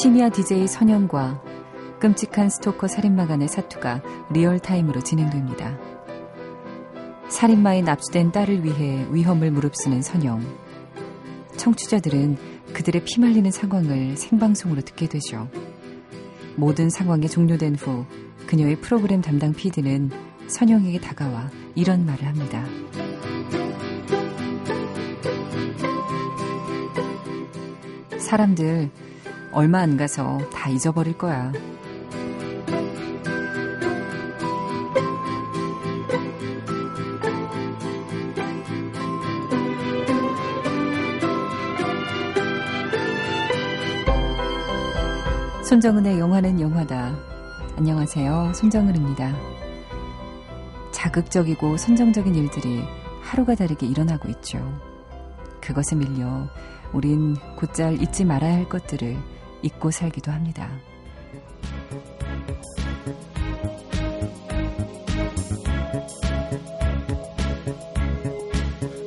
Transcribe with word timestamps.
심야 0.00 0.28
DJ 0.28 0.68
선영과 0.68 1.42
끔찍한 1.98 2.50
스토커 2.50 2.86
살인마 2.86 3.26
간의 3.26 3.48
사투가 3.48 4.00
real 4.30 4.53
time으로 4.53 5.00
진행됩니다. 5.00 5.76
살인마에 7.28 7.82
납치된 7.82 8.30
딸을 8.30 8.62
위해 8.62 9.08
위험을 9.10 9.50
무릅쓰는 9.50 10.02
선영. 10.02 10.40
청취자들은 11.56 12.36
그들의 12.74 13.02
피말리는 13.06 13.50
상황을 13.50 14.16
생방송으로 14.16 14.82
듣게 14.82 15.08
되죠. 15.08 15.48
모든 16.54 16.90
상황이 16.90 17.28
종료된 17.28 17.74
후 17.74 18.06
그녀의 18.46 18.76
프로그램 18.76 19.20
담당 19.20 19.52
PD는 19.52 20.10
선영에게 20.46 21.00
다가와 21.00 21.50
이런 21.74 22.06
말을 22.06 22.24
합니다. 22.24 22.64
사람들 28.18 28.90
얼마 29.52 29.80
안 29.80 29.96
가서 29.96 30.38
다 30.52 30.68
잊어버릴 30.68 31.16
거야. 31.16 31.52
손정은의 45.64 46.18
영화는 46.18 46.60
영화다. 46.60 47.14
안녕하세요. 47.76 48.52
손정은입니다. 48.54 49.34
자극적이고 50.92 51.76
선정적인 51.76 52.34
일들이 52.34 52.82
하루가 53.20 53.54
다르게 53.54 53.86
일어나고 53.86 54.28
있죠. 54.30 54.58
그것에 55.60 55.94
밀려 55.94 56.48
우린 56.92 57.36
곧잘 57.56 58.00
잊지 58.00 58.24
말아야 58.24 58.54
할 58.54 58.68
것들을 58.68 59.16
잊고 59.61 59.91
살기도 59.91 60.31
합니다. 60.31 60.69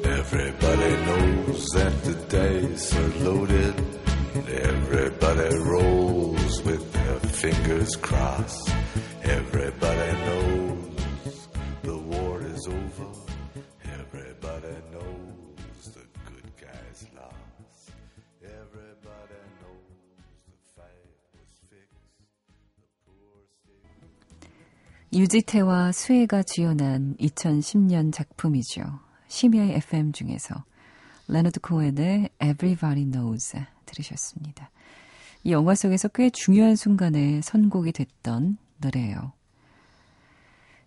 Everybody 0.05 0.97
knows 1.05 1.67
that 1.75 2.03
the 2.05 2.15
dice 2.29 2.97
are 2.97 3.25
loaded. 3.25 3.75
Everybody 4.49 5.57
rolls 5.59 6.63
with 6.63 6.93
their 6.93 7.19
fingers 7.21 7.97
crossed. 7.97 8.71
Everybody 9.23 10.13
knows 10.27 11.49
the 11.83 11.97
war 11.99 12.43
is 12.43 12.67
over. 12.67 13.09
Everybody 13.85 14.75
knows 14.93 15.85
the 15.95 16.05
good 16.29 16.49
guys 16.61 17.07
lost. 17.15 17.91
Everybody 18.43 19.41
knows 19.63 19.90
유지태와 25.14 25.92
수혜가 25.92 26.42
주연한 26.42 27.18
2010년 27.20 28.14
작품이죠. 28.14 28.82
심야의 29.28 29.74
FM 29.76 30.14
중에서 30.14 30.64
레너드 31.28 31.60
코엔의 31.60 32.30
Everybody 32.42 33.12
Knows 33.12 33.58
들으셨습니다. 33.86 34.72
이 35.44 35.52
영화 35.52 35.76
속에서 35.76 36.08
꽤 36.08 36.30
중요한 36.30 36.78
순간에 36.78 37.42
선곡이 37.42 37.92
됐던 37.92 38.58
노래예요. 38.78 39.34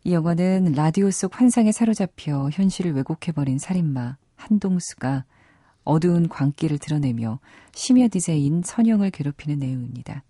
이 0.05 0.15
영화는 0.15 0.73
라디오 0.73 1.11
속 1.11 1.39
환상에 1.39 1.71
사로잡혀 1.71 2.49
현실을 2.51 2.95
왜곡해버린 2.95 3.59
살인마 3.59 4.17
한동수가 4.37 5.27
어두운 5.85 6.31
광기를 6.31 6.79
드러내며 6.79 7.41
심야 7.75 8.09
DJ인 8.09 8.63
선영을 8.65 9.11
괴롭히는 9.11 9.59
내용입니다. 9.59 10.23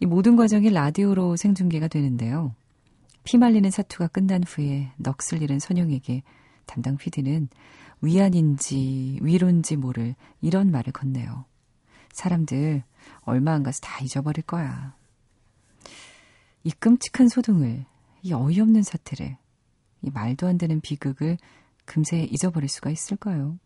이 0.00 0.06
모든 0.06 0.36
과정이 0.36 0.70
라디오로 0.70 1.36
생중계가 1.36 1.88
되는데요. 1.88 2.54
피말리는 3.24 3.70
사투가 3.70 4.08
끝난 4.08 4.44
후에 4.44 4.92
넋을 4.98 5.42
잃은 5.42 5.58
선영에게 5.58 6.22
담당 6.66 6.96
PD는 6.96 7.48
위안인지 8.00 9.18
위로인지 9.22 9.76
모를 9.76 10.14
이런 10.40 10.70
말을 10.70 10.92
건네요. 10.92 11.46
사람들 12.12 12.84
얼마 13.22 13.52
안 13.52 13.62
가서 13.62 13.80
다 13.80 14.02
잊어버릴 14.04 14.44
거야. 14.44 14.94
이 16.62 16.70
끔찍한 16.70 17.28
소동을, 17.28 17.84
이 18.22 18.32
어이없는 18.32 18.82
사태를, 18.82 19.36
이 20.02 20.10
말도 20.10 20.46
안 20.46 20.56
되는 20.56 20.80
비극을 20.80 21.36
금세 21.84 22.24
잊어버릴 22.30 22.68
수가 22.68 22.90
있을까요? 22.90 23.58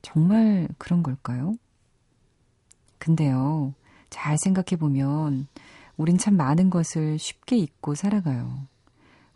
정말 0.00 0.68
그런 0.78 1.02
걸까요? 1.02 1.54
근데요, 2.98 3.74
잘 4.08 4.38
생각해보면, 4.38 5.48
우린 6.00 6.16
참 6.16 6.34
많은 6.34 6.70
것을 6.70 7.18
쉽게 7.18 7.58
잊고 7.58 7.94
살아가요. 7.94 8.66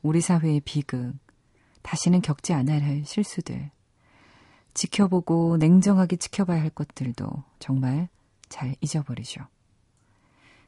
우리 0.01 0.23
사회의 0.23 0.63
비극, 0.65 1.13
다시는 1.83 2.23
겪지 2.23 2.55
않아야 2.55 2.83
할 2.83 3.05
실수들, 3.05 3.71
지켜보고 4.73 5.59
냉정하게 5.59 6.17
지켜봐야 6.17 6.63
할 6.63 6.71
것들도 6.71 7.27
정말 7.59 8.09
잘 8.49 8.77
잊어버리죠. 8.81 9.43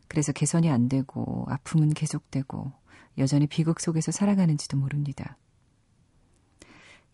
그래서 0.07 0.33
개선이 0.33 0.69
안 0.69 0.91
되고 0.91 1.47
아픔은 1.49 1.95
계속되고 1.95 2.73
여전히 3.17 3.47
비극 3.47 3.81
속에서 3.81 4.13
살아가는지도 4.13 4.77
모릅니다. 4.77 5.39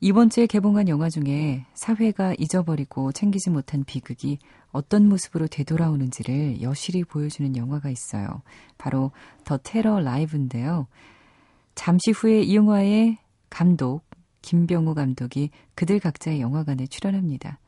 이번 0.01 0.29
주에 0.29 0.49
개봉한 0.49 0.89
영화 0.89 1.09
중에 1.09 1.67
사회가 1.75 2.35
잊어버리고 2.37 3.13
챙기지 3.13 3.51
못한 3.51 3.85
비극이 3.85 4.41
어떤 4.73 5.09
모습으로 5.09 5.47
되돌아오는지를 5.47 6.63
여실히 6.63 7.05
보여주는 7.05 7.55
영화가 7.57 7.91
있어요. 7.91 8.43
바로 8.79 9.13
더 9.45 9.59
테러 9.59 10.01
라이브인데요. 10.01 10.89
잠시 11.75 12.11
후에 12.11 12.43
이 12.43 12.57
영화의 12.57 13.19
감독 13.51 14.03
김병우 14.41 14.95
감독이 14.95 15.51
그들 15.75 16.01
각자의 16.01 16.41
영화관에 16.41 16.87
출연합니다. 16.87 17.59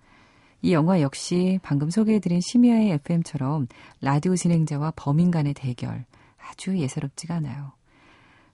이 0.62 0.72
영화 0.72 1.02
역시 1.02 1.60
방금 1.62 1.90
소개해드린 1.90 2.40
심야의 2.40 2.90
FM처럼 2.92 3.68
라디오 4.00 4.34
진행자와 4.34 4.94
범인 4.96 5.30
간의 5.30 5.54
대결 5.54 6.06
아주 6.38 6.78
예사롭지가 6.78 7.36
않아요. 7.36 7.72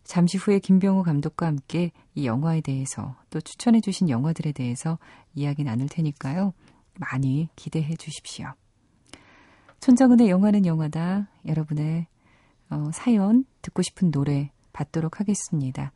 잠시 0.02 0.38
후에 0.38 0.58
김병우 0.58 1.04
감독과 1.04 1.46
함께 1.46 1.92
이 2.16 2.26
영화에 2.26 2.62
대해서 2.62 3.14
또 3.30 3.40
추천해주신 3.40 4.08
영화들에 4.08 4.50
대해서 4.52 4.98
이야기 5.34 5.62
나눌 5.62 5.88
테니까요. 5.88 6.52
많이 7.00 7.48
기대해 7.56 7.96
주십시오. 7.96 8.52
손정은의 9.80 10.28
영화는 10.28 10.66
영화다. 10.66 11.28
여러분의 11.46 12.06
어, 12.68 12.90
사연 12.92 13.44
듣고 13.62 13.82
싶은 13.82 14.10
노래 14.10 14.52
받도록 14.72 15.18
하겠습니다. 15.18 15.92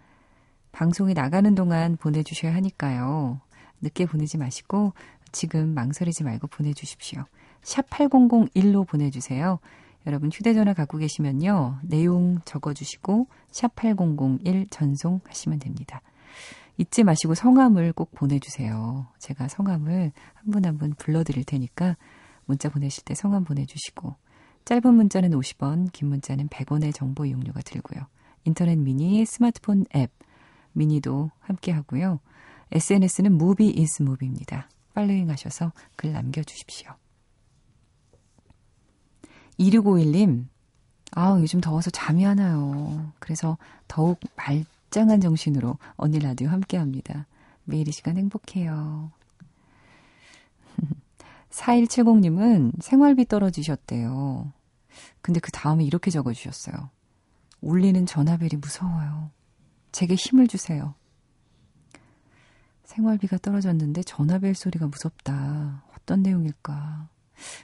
방송이 0.73 1.15
나가는 1.15 1.55
동안 1.55 1.97
보내주셔야 1.97 2.55
하니까요. 2.55 3.41
늦게 3.81 4.07
보내지 4.07 4.39
마시고 4.39 4.93
지금 5.31 5.75
망설이지 5.75 6.25
말고 6.25 6.49
보내주십시오. 6.49 7.25
샵 7.63 7.89
8001로 7.91 8.87
보내주세요. 8.87 9.61
여러분 10.07 10.31
휴대전화 10.33 10.75
갖고 10.75 10.99
계시면요. 10.99 11.79
내용 11.83 12.41
적어주시고 12.45 13.27
샵 13.51 13.75
8001 13.77 14.69
전송하시면 14.71 15.59
됩니다. 15.61 16.03
잊지 16.77 17.05
마시고 17.05 17.35
성함을 17.35 17.93
꼭 17.93 18.13
보내주세요. 18.15 19.07
제가 19.19 19.49
성함을 19.49 20.13
한분 20.35 20.65
한 20.65 20.77
분 20.79 20.95
불러드릴 20.95 21.45
테니까 21.45 21.97
문자 22.47 22.69
보내실 22.69 23.05
때 23.05 23.15
성함 23.15 23.45
보내주시고 23.45 24.15
짧은 24.65 24.95
문자는 24.95 25.31
50원, 25.31 25.93
긴 25.93 26.09
문자는 26.09 26.49
100원의 26.49 26.95
정보 26.95 27.27
이용료가 27.27 27.61
들고요. 27.63 28.07
인터넷 28.45 28.77
미니, 28.77 29.25
스마트폰 29.25 29.85
앱, 29.95 30.11
미니도 30.73 31.31
함께 31.41 31.71
하고요. 31.71 32.21
SNS는 32.73 33.37
movie 33.37 33.69
is 33.69 34.03
movie입니다. 34.03 34.69
following 34.95 35.31
하셔서 35.31 35.73
글 35.97 36.13
남겨주십시오. 36.13 36.91
2651님, 39.59 40.47
아 41.13 41.37
요즘 41.41 41.61
더워서 41.61 41.91
잠이 41.91 42.27
안 42.27 42.39
와요. 42.39 43.13
그래서 43.21 43.57
더욱 43.87 44.19
말짱한 44.37 45.21
정신으로 45.21 45.77
언니 45.97 46.21
라디오 46.21 46.49
함께 46.51 46.77
합니다. 46.77 47.27
매일 47.65 47.89
이 47.89 47.91
시간 47.91 48.17
행복해요. 48.17 49.11
4170님은 51.51 52.81
생활비 52.81 53.25
떨어지셨대요. 53.25 54.53
근데 55.21 55.41
그 55.41 55.51
다음에 55.51 55.83
이렇게 55.83 56.13
적어주셨어요. 56.13 56.91
울리는 57.61 58.07
전화벨이 58.07 58.61
무서워요. 58.61 59.33
제게 59.91 60.15
힘을 60.15 60.47
주세요. 60.47 60.95
생활비가 62.85 63.39
떨어졌는데 63.39 64.05
전화벨 64.05 64.55
소리가 64.55 64.87
무섭다. 64.87 65.83
어떤 65.99 66.23
내용일까? 66.23 67.09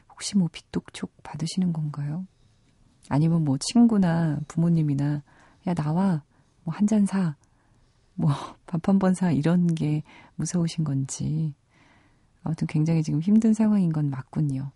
혹시 0.09 0.37
뭐 0.37 0.49
빚독촉 0.51 1.23
받으시는 1.23 1.73
건가요? 1.73 2.27
아니면 3.09 3.45
뭐 3.45 3.57
친구나 3.61 4.41
부모님이나 4.49 5.23
야 5.69 5.75
나와 5.75 6.25
뭐 6.65 6.75
한 6.75 6.87
잔 6.87 7.07
사. 7.07 7.37
뭐 8.15 8.31
밥 8.67 8.81
한 8.89 8.99
번 8.99 9.15
사 9.15 9.31
이런 9.33 9.67
게 9.75 10.03
무서우신 10.37 10.85
건지 10.85 11.55
아무튼 12.43 12.67
굉장히 12.67 13.03
지금 13.03 13.21
힘든 13.21 13.53
상황인 13.55 13.93
건 13.93 14.11
맞군요. 14.11 14.71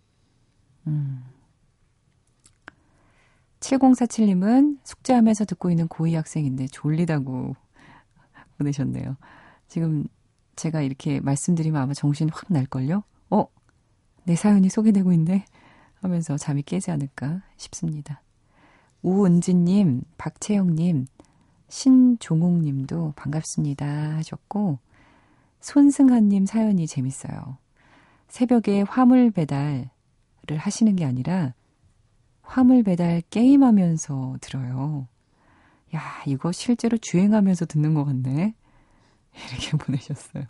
음. 0.87 1.23
7047님은 3.59 4.77
숙제하면서 4.83 5.45
듣고 5.45 5.71
있는 5.71 5.87
고2 5.87 6.13
학생인데 6.15 6.67
졸리다고 6.67 7.55
보내셨네요. 8.57 9.17
지금 9.67 10.05
제가 10.55 10.81
이렇게 10.81 11.19
말씀드리면 11.19 11.81
아마 11.81 11.93
정신 11.93 12.29
확 12.29 12.45
날걸요? 12.49 13.03
어? 13.31 13.45
내 14.23 14.35
사연이 14.35 14.69
소개되고 14.69 15.11
있네? 15.13 15.45
하면서 15.95 16.37
잠이 16.37 16.61
깨지 16.61 16.91
않을까 16.91 17.41
싶습니다. 17.57 18.21
우은지님, 19.01 20.03
박채영님, 20.17 21.07
신종욱 21.67 22.59
님도 22.59 23.13
반갑습니다 23.15 23.85
하셨고, 24.17 24.79
손승환님 25.59 26.45
사연이 26.45 26.87
재밌어요. 26.87 27.57
새벽에 28.27 28.81
화물 28.81 29.31
배달을 29.31 29.89
하시는 30.57 30.95
게 30.95 31.05
아니라 31.05 31.53
화물 32.41 32.83
배달 32.83 33.21
게임하면서 33.29 34.37
들어요. 34.41 35.07
야, 35.95 36.01
이거 36.27 36.51
실제로 36.51 36.97
주행하면서 36.97 37.65
듣는 37.65 37.93
것 37.93 38.05
같네. 38.05 38.53
이렇게 39.33 39.77
보내셨어요. 39.77 40.43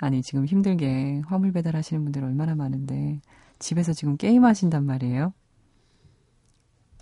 아니, 0.00 0.22
지금 0.22 0.46
힘들게 0.46 1.22
화물 1.26 1.52
배달 1.52 1.76
하시는 1.76 2.02
분들 2.02 2.24
얼마나 2.24 2.54
많은데, 2.54 3.20
집에서 3.58 3.92
지금 3.92 4.16
게임 4.16 4.44
하신단 4.44 4.84
말이에요? 4.84 5.32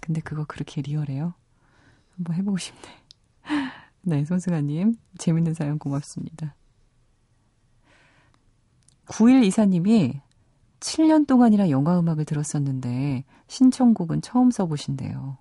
근데 0.00 0.20
그거 0.20 0.44
그렇게 0.44 0.82
리얼해요? 0.82 1.34
한번 2.18 2.36
해보고 2.36 2.58
싶네. 2.58 2.82
네, 4.02 4.24
손승아님, 4.24 4.96
재밌는 5.18 5.54
사연 5.54 5.78
고맙습니다. 5.78 6.54
9124님이 9.06 10.20
7년 10.80 11.26
동안이나 11.26 11.70
영화 11.70 11.98
음악을 11.98 12.24
들었었는데 12.24 13.24
신청곡은 13.46 14.22
처음 14.22 14.50
써보신대요. 14.50 15.38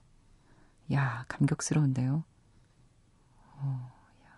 야, 0.94 1.26
감격스러운데요. 1.28 2.24
어, 3.60 3.92
야. 4.24 4.30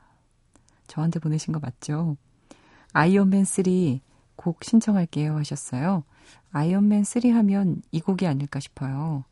저한테 0.87 1.19
보내신 1.19 1.53
거 1.53 1.59
맞죠? 1.59 2.17
아이언맨 2.93 3.45
3 3.45 3.99
곡 4.35 4.63
신청할게요 4.63 5.35
하셨어요. 5.37 6.03
아이언맨 6.51 7.03
3 7.03 7.31
하면 7.35 7.81
이 7.91 7.99
곡이 7.99 8.25
아닐까 8.25 8.59
싶어요. 8.59 9.25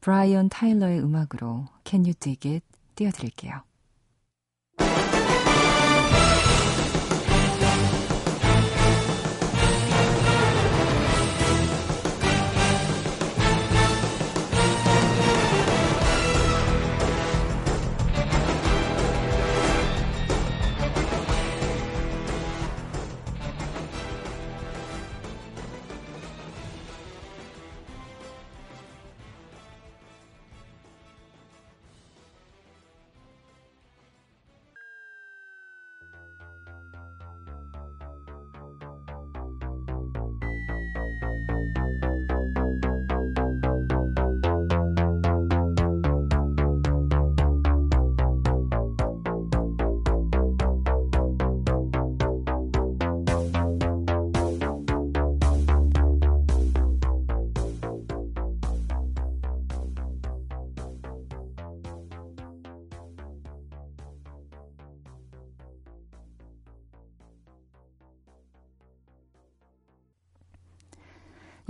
브라이언 0.00 0.48
타일러의 0.48 1.00
음악으로 1.00 1.66
Can 1.84 2.04
You 2.04 2.14
Dig 2.14 2.48
It 2.48 2.64
띄워드릴게요. 2.94 3.69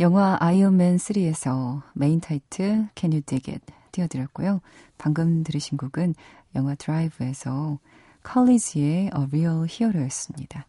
영화 0.00 0.38
아이언맨 0.40 0.96
3에서 0.96 1.82
메인 1.92 2.20
타이틀 2.20 2.88
Can 2.96 3.12
You 3.12 3.20
Dig 3.20 3.52
It 3.52 3.66
띄워드렸고요. 3.92 4.62
방금 4.96 5.42
들으신 5.42 5.76
곡은 5.76 6.14
영화 6.54 6.74
드라이브에서 6.74 7.78
College의 8.22 9.10
A 9.14 9.24
Real 9.28 9.66
Hero였습니다. 9.68 10.66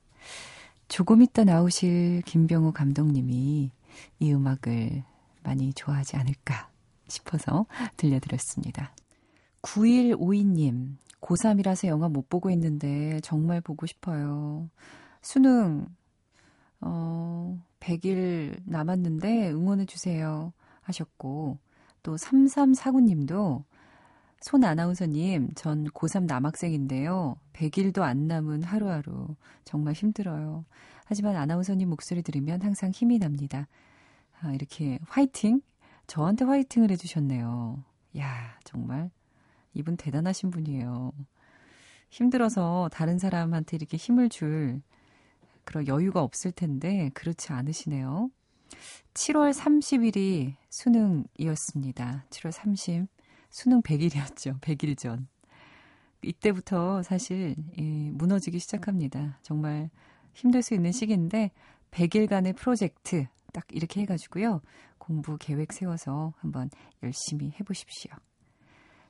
조금 0.89 1.21
있다 1.21 1.45
나오실 1.45 2.23
김병우 2.25 2.73
감독님이 2.73 3.71
이 4.19 4.33
음악을 4.33 5.01
많이 5.43 5.73
좋아하지 5.75 6.17
않을까 6.17 6.69
싶어서 7.07 7.67
들려드렸습니다. 7.95 8.93
9152님, 9.61 10.97
고3이라서 11.21 11.87
영화 11.87 12.09
못 12.09 12.27
보고 12.27 12.49
있는데 12.49 13.21
정말 13.21 13.61
보고 13.61 13.85
싶어요. 13.85 14.69
수능, 15.21 15.85
어, 16.81 17.57
100일 17.81 18.61
남았는데 18.65 19.51
응원해주세요. 19.51 20.53
하셨고, 20.81 21.57
또 22.03 22.15
3349님도 22.15 23.63
손 24.41 24.63
아나운서님, 24.63 25.51
전 25.53 25.85
고3 25.85 26.25
남학생인데요. 26.25 27.35
100일도 27.53 28.01
안 28.01 28.27
남은 28.27 28.63
하루하루. 28.63 29.35
정말 29.65 29.93
힘들어요. 29.93 30.65
하지만 31.05 31.35
아나운서님 31.35 31.89
목소리 31.89 32.23
들으면 32.23 32.61
항상 32.61 32.89
힘이 32.91 33.19
납니다. 33.19 33.67
아, 34.41 34.51
이렇게 34.53 34.97
화이팅? 35.07 35.61
저한테 36.07 36.45
화이팅을 36.45 36.89
해주셨네요. 36.91 37.83
야 38.17 38.57
정말. 38.63 39.11
이분 39.73 39.95
대단하신 39.95 40.49
분이에요. 40.49 41.11
힘들어서 42.09 42.89
다른 42.91 43.19
사람한테 43.19 43.77
이렇게 43.77 43.95
힘을 43.97 44.29
줄 44.29 44.81
그런 45.63 45.87
여유가 45.87 46.21
없을 46.21 46.51
텐데 46.51 47.09
그렇지 47.13 47.51
않으시네요. 47.53 48.29
7월 49.13 49.53
30일이 49.53 50.55
수능이었습니다. 50.69 52.25
7월 52.29 52.51
30. 52.51 53.07
수능 53.49 53.81
100일이었죠. 53.81 54.59
100일 54.61 54.97
전. 54.97 55.27
이때부터 56.23 57.03
사실 57.03 57.55
예, 57.79 58.11
무너지기 58.11 58.59
시작합니다. 58.59 59.39
정말 59.41 59.89
힘들 60.33 60.61
수 60.61 60.73
있는 60.73 60.91
시기인데 60.91 61.51
100일간의 61.91 62.55
프로젝트 62.55 63.25
딱 63.51 63.65
이렇게 63.71 64.01
해가지고요. 64.01 64.61
공부 64.97 65.37
계획 65.37 65.73
세워서 65.73 66.33
한번 66.37 66.69
열심히 67.03 67.53
해보십시오. 67.59 68.11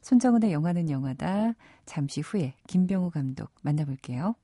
손정은의 0.02 0.52
영화는 0.52 0.90
영화다. 0.90 1.54
잠시 1.86 2.22
후에 2.22 2.56
김병우 2.68 3.12
감독 3.12 3.52
만나볼게요. 3.62 4.36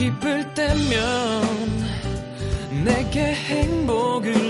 기쁠 0.00 0.54
때면 0.54 1.42
내게 2.82 3.20
행복을 3.20 4.49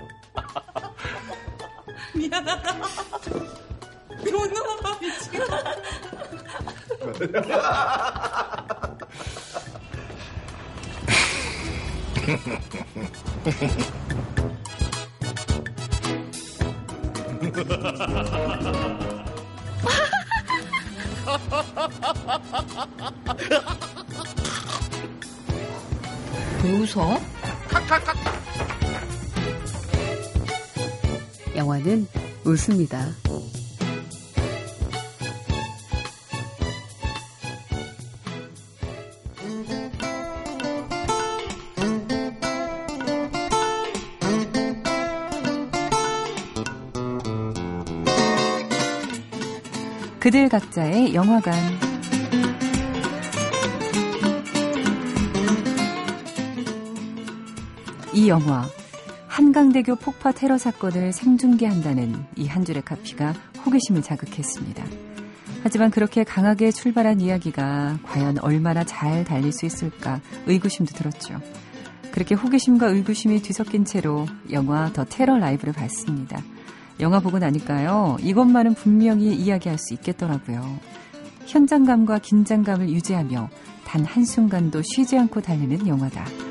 미안하다. 2.13 2.73
존나 4.23 4.99
미치겠 4.99 5.41
왜 26.63 26.71
뭐 26.71 26.81
웃어? 26.81 27.20
웃습니다. 32.51 33.07
그들 50.19 50.49
각자의 50.49 51.15
영화관. 51.15 51.53
이 58.13 58.27
영화 58.27 58.67
한강대교 59.31 59.95
폭파 59.95 60.33
테러 60.33 60.57
사건을 60.57 61.13
생중계한다는 61.13 62.25
이 62.35 62.47
한 62.47 62.65
줄의 62.65 62.81
카피가 62.83 63.33
호기심을 63.65 64.01
자극했습니다. 64.01 64.83
하지만 65.63 65.89
그렇게 65.89 66.25
강하게 66.25 66.71
출발한 66.71 67.21
이야기가 67.21 67.99
과연 68.03 68.39
얼마나 68.39 68.83
잘 68.83 69.23
달릴 69.23 69.53
수 69.53 69.65
있을까 69.65 70.19
의구심도 70.47 70.93
들었죠. 70.93 71.39
그렇게 72.11 72.35
호기심과 72.35 72.87
의구심이 72.87 73.41
뒤섞인 73.41 73.85
채로 73.85 74.25
영화 74.51 74.91
더 74.91 75.05
테러 75.05 75.37
라이브를 75.37 75.71
봤습니다. 75.71 76.41
영화 76.99 77.21
보고 77.21 77.39
나니까요. 77.39 78.17
이것만은 78.19 78.73
분명히 78.73 79.33
이야기할 79.33 79.77
수 79.77 79.93
있겠더라고요. 79.93 80.77
현장감과 81.45 82.19
긴장감을 82.19 82.89
유지하며 82.89 83.49
단 83.85 84.03
한순간도 84.03 84.81
쉬지 84.81 85.17
않고 85.17 85.39
달리는 85.39 85.87
영화다. 85.87 86.50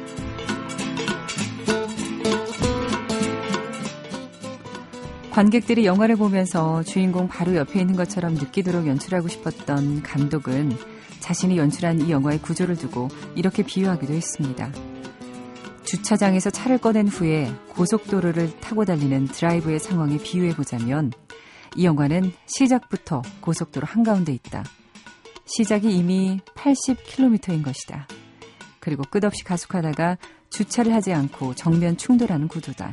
관객들이 5.41 5.87
영화를 5.87 6.17
보면서 6.17 6.83
주인공 6.83 7.27
바로 7.27 7.57
옆에 7.57 7.81
있는 7.81 7.97
것처럼 7.97 8.35
느끼도록 8.35 8.87
연출하고 8.87 9.29
싶었던 9.29 10.03
감독은 10.03 10.77
자신이 11.21 11.57
연출한 11.57 11.99
이 12.03 12.11
영화의 12.11 12.43
구조를 12.43 12.77
두고 12.77 13.09
이렇게 13.37 13.63
비유하기도 13.63 14.13
했습니다. 14.13 14.71
주차장에서 15.85 16.51
차를 16.51 16.77
꺼낸 16.77 17.09
후에 17.09 17.51
고속도로를 17.71 18.61
타고 18.61 18.85
달리는 18.85 19.29
드라이브의 19.29 19.79
상황에 19.79 20.19
비유해 20.19 20.55
보자면 20.55 21.11
이 21.75 21.87
영화는 21.87 22.33
시작부터 22.45 23.23
고속도로 23.41 23.87
한가운데 23.87 24.35
있다. 24.35 24.63
시작이 25.47 25.91
이미 25.91 26.41
80km인 26.55 27.65
것이다. 27.65 28.07
그리고 28.79 29.05
끝없이 29.05 29.43
가속하다가 29.45 30.19
주차를 30.51 30.93
하지 30.93 31.15
않고 31.15 31.55
정면 31.55 31.97
충돌하는 31.97 32.47
구도다. 32.47 32.91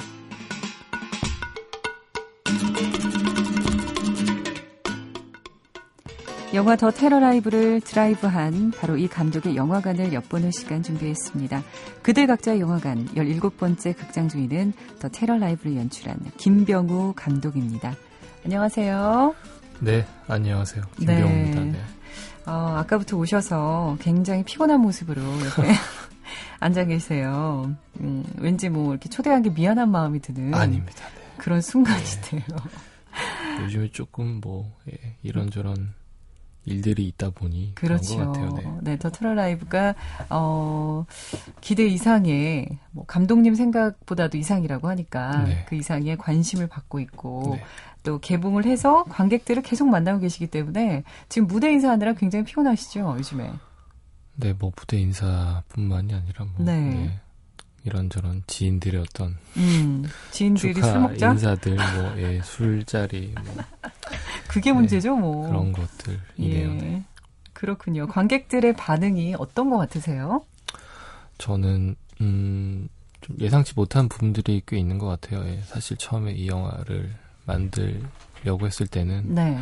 영화 6.53 6.77
더 6.77 6.91
테러 6.91 7.19
라이브를 7.19 7.81
드라이브한 7.81 8.71
바로 8.71 8.95
이 8.97 9.07
감독의 9.07 9.57
영화관을 9.57 10.13
엿보는 10.13 10.51
시간 10.51 10.81
준비했습니다. 10.81 11.61
그들 12.01 12.25
각자의 12.25 12.61
영화관 12.61 13.05
17번째 13.07 13.97
극장 13.97 14.29
중에는 14.29 14.71
더 14.99 15.09
테러 15.09 15.37
라이브를 15.37 15.75
연출한 15.75 16.17
김병우 16.37 17.13
감독입니다. 17.17 17.95
안녕하세요. 18.45 19.35
네, 19.81 20.05
안녕하세요. 20.27 20.83
김병우입니다. 20.97 21.61
네. 21.61 21.71
네. 21.71 21.79
어, 22.45 22.75
아까부터 22.77 23.17
오셔서 23.17 23.97
굉장히 23.99 24.43
피곤한 24.43 24.79
모습으로 24.79 25.21
이렇게 25.21 25.63
앉아 26.61 26.85
계세요. 26.85 27.75
음, 27.99 28.23
왠지 28.37 28.69
뭐 28.69 28.91
이렇게 28.91 29.09
초대한 29.09 29.41
게 29.41 29.49
미안한 29.49 29.91
마음이 29.91 30.21
드는 30.21 30.53
아닙니다. 30.53 31.05
네. 31.13 31.21
그런 31.37 31.61
순간이세요. 31.61 32.41
네. 32.41 33.63
요즘에 33.63 33.89
조금 33.91 34.39
뭐 34.41 34.71
예, 34.89 35.15
이런저런 35.23 35.93
일들이 36.67 37.07
있다 37.07 37.29
보니 37.29 37.73
그렇죠. 37.75 38.17
그런 38.17 38.33
것 38.33 38.41
같아요. 38.55 38.79
네, 38.81 38.91
네 38.91 38.97
더 38.97 39.09
트럴 39.09 39.35
라이브가 39.35 39.95
어 40.29 41.05
기대 41.61 41.85
이상의 41.87 42.77
뭐 42.91 43.05
감독님 43.05 43.55
생각보다도 43.55 44.37
이상이라고 44.37 44.89
하니까 44.89 45.43
네. 45.45 45.65
그 45.67 45.75
이상의 45.75 46.17
관심을 46.17 46.67
받고 46.67 46.99
있고 46.99 47.55
네. 47.55 47.63
또 48.03 48.19
개봉을 48.19 48.65
해서 48.65 49.03
관객들을 49.05 49.63
계속 49.63 49.87
만나고 49.87 50.19
계시기 50.19 50.47
때문에 50.47 51.03
지금 51.29 51.47
무대 51.47 51.71
인사하느라 51.71 52.13
굉장히 52.13 52.45
피곤하시죠 52.45 53.15
요즘에. 53.17 53.51
네, 54.35 54.53
뭐 54.53 54.71
무대 54.75 54.97
인사뿐만이 54.97 56.13
아니라 56.13 56.45
뭐 56.45 56.65
네. 56.65 57.19
네. 57.87 57.91
이런저런 57.91 58.43
지인들의 58.47 59.01
어떤 59.01 59.37
음, 59.55 60.05
지인들이 60.31 60.73
술 60.81 60.99
먹자 60.99 61.31
인사들 61.31 61.75
뭐 61.75 62.13
예, 62.17 62.41
술자리 62.43 63.33
뭐 63.43 63.55
그게 64.47 64.71
문제죠 64.73 65.15
네, 65.15 65.21
뭐 65.21 65.47
그런 65.47 65.71
것들이네요. 65.71 66.21
예. 66.39 66.67
네. 66.67 67.03
그렇군요. 67.53 68.07
관객들의 68.07 68.73
반응이 68.73 69.35
어떤 69.39 69.69
것 69.69 69.77
같으세요? 69.77 70.45
저는 71.37 71.95
음, 72.21 72.87
좀 73.21 73.35
예상치 73.39 73.73
못한 73.75 74.09
부분들이 74.09 74.61
꽤 74.67 74.77
있는 74.77 74.97
것 74.97 75.07
같아요. 75.07 75.43
예, 75.47 75.61
사실 75.65 75.97
처음에 75.97 76.33
이 76.33 76.47
영화를 76.47 77.13
만들려고 77.45 78.65
했을 78.65 78.85
때는 78.87 79.33
네. 79.33 79.57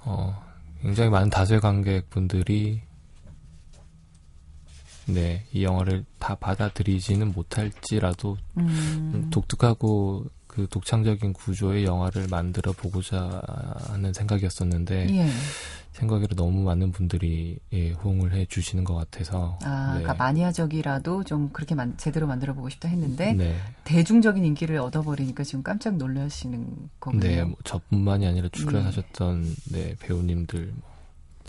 어, 0.00 0.42
굉장히 0.80 1.10
많은 1.10 1.30
다수의 1.30 1.60
관객분들이 1.60 2.80
네, 5.12 5.44
이 5.52 5.64
영화를 5.64 6.04
다 6.18 6.34
받아들이지는 6.34 7.32
못할지라도 7.32 8.36
음. 8.58 9.28
독특하고 9.30 10.26
그 10.46 10.66
독창적인 10.68 11.32
구조의 11.32 11.84
영화를 11.84 12.26
만들어 12.28 12.72
보고자 12.72 13.40
하는 13.88 14.12
생각이었었는데 14.12 15.08
예. 15.16 15.28
생각으로 15.92 16.34
너무 16.34 16.62
많은 16.62 16.92
분들이 16.92 17.58
예, 17.72 17.92
호응을 17.92 18.32
해 18.34 18.46
주시는 18.46 18.84
것 18.84 18.94
같아서 18.94 19.58
아, 19.62 19.94
네. 19.94 20.02
그러니까 20.02 20.14
마니아적이라도 20.14 21.24
좀 21.24 21.50
그렇게 21.52 21.74
만, 21.74 21.96
제대로 21.96 22.26
만들어 22.26 22.54
보고 22.54 22.68
싶다 22.68 22.88
했는데 22.88 23.32
네. 23.34 23.56
대중적인 23.84 24.44
인기를 24.44 24.78
얻어버리니까 24.78 25.44
지금 25.44 25.62
깜짝 25.62 25.96
놀라시는 25.96 26.90
거군요. 26.98 27.20
네, 27.20 27.44
뭐 27.44 27.56
저뿐만이 27.64 28.26
아니라 28.26 28.48
출연하셨던 28.52 29.42
네. 29.70 29.82
네, 29.82 29.96
배우님들 30.00 30.72
뭐 30.74 30.91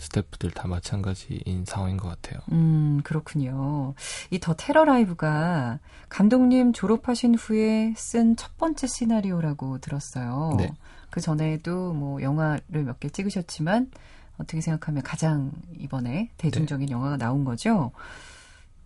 스태프들 0.04 0.50
다 0.52 0.68
마찬가지인 0.68 1.64
상황인 1.66 1.96
것 1.96 2.08
같아요. 2.08 2.40
음, 2.52 3.00
그렇군요. 3.04 3.94
이 4.30 4.38
더 4.38 4.54
테러 4.54 4.84
라이브가 4.84 5.78
감독님 6.08 6.72
졸업하신 6.72 7.34
후에 7.36 7.94
쓴 7.96 8.36
첫 8.36 8.56
번째 8.58 8.86
시나리오라고 8.86 9.78
들었어요. 9.78 10.54
네. 10.58 10.72
그 11.10 11.20
전에도 11.20 11.92
뭐 11.92 12.20
영화를 12.22 12.84
몇 12.84 13.00
개 13.00 13.08
찍으셨지만 13.08 13.90
어떻게 14.38 14.60
생각하면 14.60 15.02
가장 15.02 15.52
이번에 15.78 16.30
대중적인 16.38 16.86
네. 16.86 16.92
영화가 16.92 17.16
나온 17.16 17.44
거죠. 17.44 17.92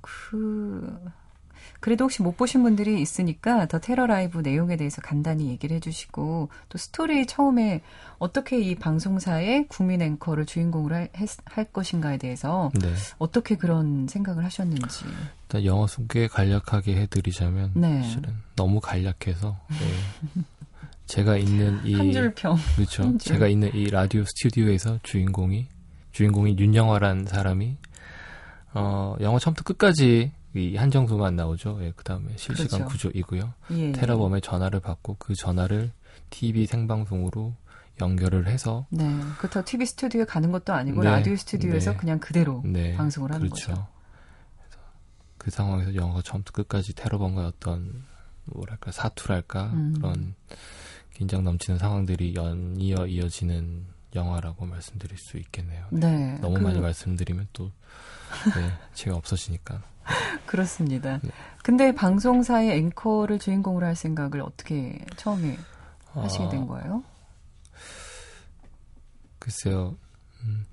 그 0.01 0.99
그래도 1.81 2.05
혹시 2.05 2.23
못 2.23 2.37
보신 2.37 2.63
분들이 2.63 3.01
있으니까 3.01 3.67
더 3.67 3.79
테러 3.79 4.07
라이브 4.07 4.39
내용에 4.41 4.77
대해서 4.77 5.01
간단히 5.01 5.49
얘기를 5.49 5.77
해주시고 5.77 6.49
또 6.69 6.79
스토리 6.79 7.27
처음에 7.27 7.83
어떻게 8.19 8.59
이 8.61 8.75
방송사의 8.75 9.67
국민 9.69 10.03
앵커를 10.03 10.45
주인공으로 10.45 10.97
할, 10.97 11.09
할 11.45 11.65
것인가에 11.67 12.17
대해서 12.19 12.71
네. 12.81 12.93
어떻게 13.19 13.57
그런 13.57 14.09
생각을 14.09 14.45
하셨는지. 14.45 15.05
일단 15.45 15.65
영어 15.65 15.87
소개 15.87 16.27
간략하게 16.27 16.97
해드리자면 17.03 17.71
네. 17.75 18.03
사실은 18.03 18.35
너무 18.57 18.81
간략해서 18.81 19.57
네. 19.71 20.43
제가 21.07 21.37
있는 21.39 21.81
이 21.87 21.95
한 21.95 22.13
줄평 22.13 22.57
그렇죠. 22.77 23.03
줄. 23.03 23.19
제가 23.19 23.47
있는 23.49 23.75
이 23.75 23.89
라디오 23.89 24.25
스튜디오에서 24.25 24.99
주인공이 25.05 25.67
주인공이 26.13 26.57
윤영화라는 26.59 27.25
사람이 27.27 27.77
어 28.75 29.17
영화 29.21 29.39
처음부터 29.39 29.65
끝까지 29.65 30.33
이 30.59 30.77
한정수만 30.77 31.37
나오죠. 31.37 31.79
예, 31.83 31.93
그 31.97 32.05
다음에 32.05 32.37
실시간 32.37 32.81
그렇죠. 32.81 32.87
구조이고요. 32.87 33.55
예. 33.73 33.93
테러범의 33.93 34.41
전화를 34.41 34.81
받고 34.81 35.17
그 35.19 35.35
전화를 35.35 35.93
TV 36.31 36.67
생방송으로 36.67 37.55
연결을 38.01 38.47
해서 38.47 38.87
네, 38.91 39.05
그렇다고 39.39 39.65
TV 39.65 39.87
스튜디오에 39.87 40.25
가는 40.25 40.53
것도 40.53 40.73
아니고 40.73 41.03
네, 41.03 41.11
라디오 41.11 41.35
스튜디오에서 41.37 41.93
네, 41.93 41.97
그냥 41.97 42.19
그대로 42.21 42.63
네, 42.65 42.95
방송을 42.95 43.33
하는 43.33 43.49
그렇죠. 43.49 43.73
거죠. 43.73 43.87
그 45.37 45.51
상황에서 45.51 45.95
영화가 45.95 46.23
처음부터 46.23 46.53
끝까지 46.53 46.95
테러범과 46.95 47.47
어떤 47.47 48.05
뭐랄까 48.45 48.93
사투랄까 48.93 49.67
음. 49.73 49.95
그런 49.95 50.35
긴장 51.15 51.45
넘치는 51.45 51.79
상황들이 51.79 52.35
연이어 52.35 53.07
이어지는 53.07 53.87
영화라고 54.15 54.67
말씀드릴 54.67 55.19
수 55.19 55.37
있겠네요. 55.37 55.87
네, 55.91 56.39
너무 56.41 56.55
그... 56.55 56.61
많이 56.63 56.81
말씀드리면 56.81 57.49
또 57.53 57.71
네, 58.55 58.73
제가 58.95 59.17
없어지니까. 59.17 59.83
그렇습니다. 60.47 61.19
네. 61.23 61.31
근데 61.63 61.95
방송사의 61.95 62.79
앵커를 62.79 63.39
주인공으로 63.39 63.87
할 63.87 63.95
생각을 63.95 64.41
어떻게 64.41 65.05
처음에 65.17 65.59
하시게 66.07 66.49
된 66.49 66.63
아. 66.63 66.67
거예요? 66.67 67.05
글쎄요. 69.39 69.97
음, 70.43 70.65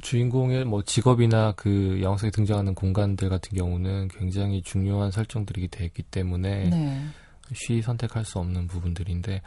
주인공의 0.00 0.64
뭐 0.64 0.82
직업이나 0.82 1.52
그 1.56 2.00
영화 2.02 2.16
속에 2.16 2.30
등장하는 2.30 2.74
공간들 2.74 3.28
같은 3.28 3.56
경우는 3.56 4.08
굉장히 4.08 4.62
중요한 4.62 5.10
설정들이 5.10 5.68
되기 5.68 6.02
때문에 6.02 6.68
네. 6.68 7.06
쉬 7.52 7.82
선택할 7.82 8.24
수 8.24 8.38
없는 8.38 8.66
부분들인데 8.68 9.42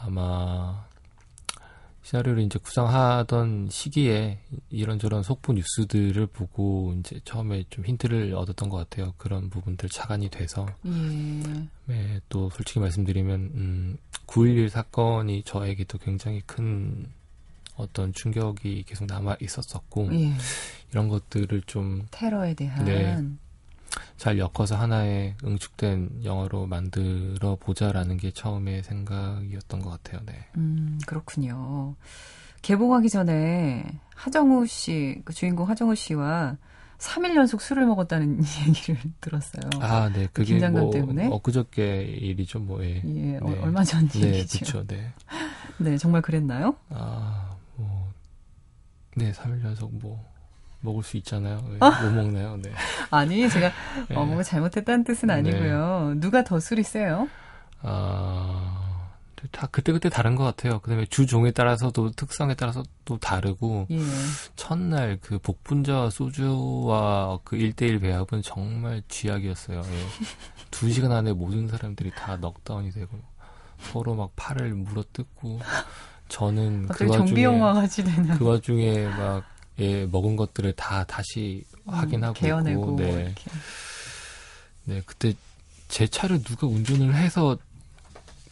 아마 0.00 0.86
시나리오를 2.08 2.42
이제 2.42 2.58
구상하던 2.58 3.68
시기에 3.70 4.38
이런저런 4.70 5.22
속보 5.22 5.52
뉴스들을 5.52 6.26
보고 6.28 6.94
이제 6.98 7.20
처음에 7.24 7.64
좀 7.68 7.84
힌트를 7.84 8.34
얻었던 8.34 8.70
것 8.70 8.78
같아요. 8.78 9.12
그런 9.18 9.50
부분들 9.50 9.90
차관이 9.90 10.30
돼서. 10.30 10.66
예. 10.86 11.68
네, 11.84 12.20
또 12.30 12.48
솔직히 12.48 12.80
말씀드리면 12.80 13.40
음, 13.40 13.98
9.11 14.26 14.70
사건이 14.70 15.42
저에게도 15.42 15.98
굉장히 15.98 16.40
큰 16.46 17.06
어떤 17.76 18.14
충격이 18.14 18.84
계속 18.86 19.04
남아 19.04 19.36
있었었고 19.42 20.08
예. 20.14 20.32
이런 20.90 21.08
것들을 21.08 21.60
좀 21.66 22.06
테러에 22.10 22.54
대한 22.54 22.84
네, 22.86 23.22
잘 24.16 24.38
엮어서 24.38 24.76
하나의 24.76 25.34
응축된 25.44 26.24
영화로 26.24 26.66
만들어 26.66 27.56
보자라는 27.56 28.16
게 28.16 28.30
처음의 28.30 28.82
생각이었던 28.82 29.80
것 29.80 29.90
같아요. 29.90 30.20
네. 30.26 30.46
음, 30.56 30.98
그렇군요. 31.06 31.94
개봉하기 32.62 33.08
전에 33.08 33.84
하정우 34.14 34.66
씨, 34.66 35.22
그 35.24 35.32
주인공 35.32 35.68
하정우 35.68 35.94
씨와 35.94 36.56
3일 36.98 37.36
연속 37.36 37.60
술을 37.60 37.86
먹었다는 37.86 38.40
얘기를 38.66 39.00
들었어요. 39.20 39.70
아, 39.80 40.10
네. 40.12 40.26
그게 40.32 40.54
긴장감 40.54 40.82
뭐 40.82 40.90
때문에. 40.90 41.28
엊그저께 41.28 42.02
일이죠, 42.02 42.58
뭐. 42.58 42.82
예. 42.84 42.96
예 43.04 43.38
네. 43.40 43.60
얼마 43.60 43.84
전 43.84 44.08
네. 44.08 44.20
네, 44.20 44.44
그렇죠. 44.44 44.84
네. 44.88 45.12
네, 45.78 45.96
정말 45.96 46.22
그랬나요? 46.22 46.74
아, 46.90 47.56
뭐. 47.76 48.12
네, 49.14 49.30
3일 49.32 49.64
연속 49.64 49.94
뭐. 49.96 50.24
먹을 50.80 51.02
수 51.02 51.16
있잖아요. 51.16 51.62
왜, 51.68 51.78
아? 51.80 52.02
못 52.02 52.10
먹나요? 52.10 52.56
네. 52.62 52.72
아니, 53.10 53.48
제가 53.48 53.72
네. 54.08 54.16
어, 54.16 54.24
뭔가 54.24 54.42
잘못했다는 54.42 55.04
뜻은 55.04 55.30
아니고요. 55.30 56.12
네. 56.14 56.20
누가 56.20 56.44
더 56.44 56.60
술이 56.60 56.82
세요? 56.82 57.28
아, 57.82 59.08
다 59.50 59.68
그때그때 59.68 60.08
다른 60.08 60.36
것 60.36 60.44
같아요. 60.44 60.80
그 60.80 60.90
다음에 60.90 61.06
주종에 61.06 61.50
따라서도 61.50 62.12
특성에 62.12 62.54
따라서 62.54 62.82
또 63.04 63.18
다르고, 63.18 63.86
예. 63.90 63.98
첫날 64.56 65.18
그 65.20 65.38
복분자 65.38 66.10
소주와 66.10 67.40
그 67.44 67.56
1대1 67.56 68.00
배합은 68.00 68.42
정말 68.42 69.02
쥐약이었어요. 69.08 69.80
예. 69.80 70.06
두 70.70 70.90
시간 70.90 71.12
안에 71.12 71.32
모든 71.32 71.68
사람들이 71.68 72.10
다 72.16 72.36
넉다운이 72.36 72.90
되고, 72.90 73.18
서로 73.78 74.14
막 74.14 74.32
팔을 74.36 74.74
물어뜯고, 74.74 75.60
저는 76.28 76.88
그 76.88 77.08
와중에, 77.08 78.36
그 78.38 78.44
와중에 78.44 79.06
막 79.08 79.44
예, 79.78 80.06
먹은 80.06 80.36
것들을 80.36 80.72
다 80.72 81.04
다시 81.04 81.64
음, 81.86 81.94
확인하고 81.94 82.34
개어내고 82.34 82.80
있고, 82.80 82.96
네. 82.96 83.10
이렇게. 83.10 83.50
네, 84.84 85.02
그때 85.04 85.34
제 85.88 86.06
차를 86.06 86.42
누가 86.42 86.66
운전을 86.66 87.14
해서 87.14 87.56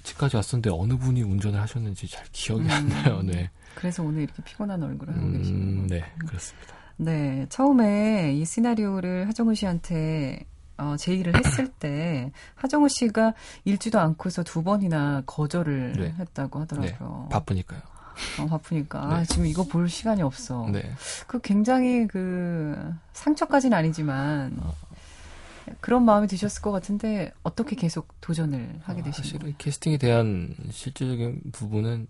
집까지 0.02 0.36
왔었는데 0.36 0.70
어느 0.72 0.96
분이 0.96 1.22
운전을 1.22 1.60
하셨는지 1.60 2.08
잘 2.08 2.24
기억이 2.32 2.64
음, 2.64 2.70
안 2.70 2.88
나요. 2.88 3.22
네. 3.22 3.50
그래서 3.74 4.02
오늘 4.02 4.22
이렇게 4.22 4.42
피곤한 4.42 4.82
얼굴을 4.82 5.14
하고 5.14 5.26
음, 5.26 5.38
계시는 5.38 5.86
네, 5.88 6.04
그렇습니다. 6.26 6.74
네, 6.96 7.46
처음에 7.50 8.34
이 8.34 8.44
시나리오를 8.44 9.28
하정우 9.28 9.54
씨한테 9.54 10.46
어, 10.78 10.96
제의를 10.96 11.36
했을 11.36 11.68
때 11.68 12.32
하정우 12.54 12.88
씨가 12.88 13.34
읽지도 13.64 13.98
않고서 13.98 14.42
두 14.42 14.62
번이나 14.62 15.22
거절을 15.26 15.92
네. 15.92 16.14
했다고 16.18 16.60
하더라고요. 16.60 17.22
네, 17.24 17.34
바쁘니까요. 17.34 17.80
어, 18.40 18.46
바쁘니까. 18.46 19.07
네. 19.07 19.14
아, 19.14 19.24
지금 19.24 19.46
이거 19.46 19.64
볼 19.64 19.88
시간이 19.88 20.22
없어. 20.22 20.68
네. 20.70 20.83
그 21.26 21.40
굉장히 21.40 22.07
그 22.07 22.76
상처까지는 23.12 23.76
아니지만 23.76 24.57
어. 24.61 24.74
그런 25.81 26.05
마음이 26.05 26.29
드셨을 26.29 26.62
것 26.62 26.70
같은데 26.70 27.33
어떻게 27.42 27.76
계속 27.76 28.20
도전을 28.20 28.81
하게 28.83 29.02
되신 29.02 29.22
거예요? 29.24 29.40
사실 29.40 29.55
캐스팅에 29.59 29.98
대한 29.98 30.55
실질적인 30.70 31.42
부분은 31.52 32.07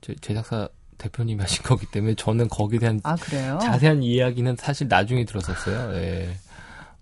제, 0.00 0.14
제작사 0.20 0.68
대표님이 0.98 1.40
하신 1.40 1.62
거기 1.64 1.86
때문에 1.86 2.14
저는 2.14 2.48
거기에 2.48 2.78
대한 2.78 3.00
아, 3.04 3.16
자세한 3.16 4.02
이야기는 4.02 4.56
사실 4.56 4.88
나중에 4.88 5.24
들었었어요. 5.24 5.94
예. 5.96 6.36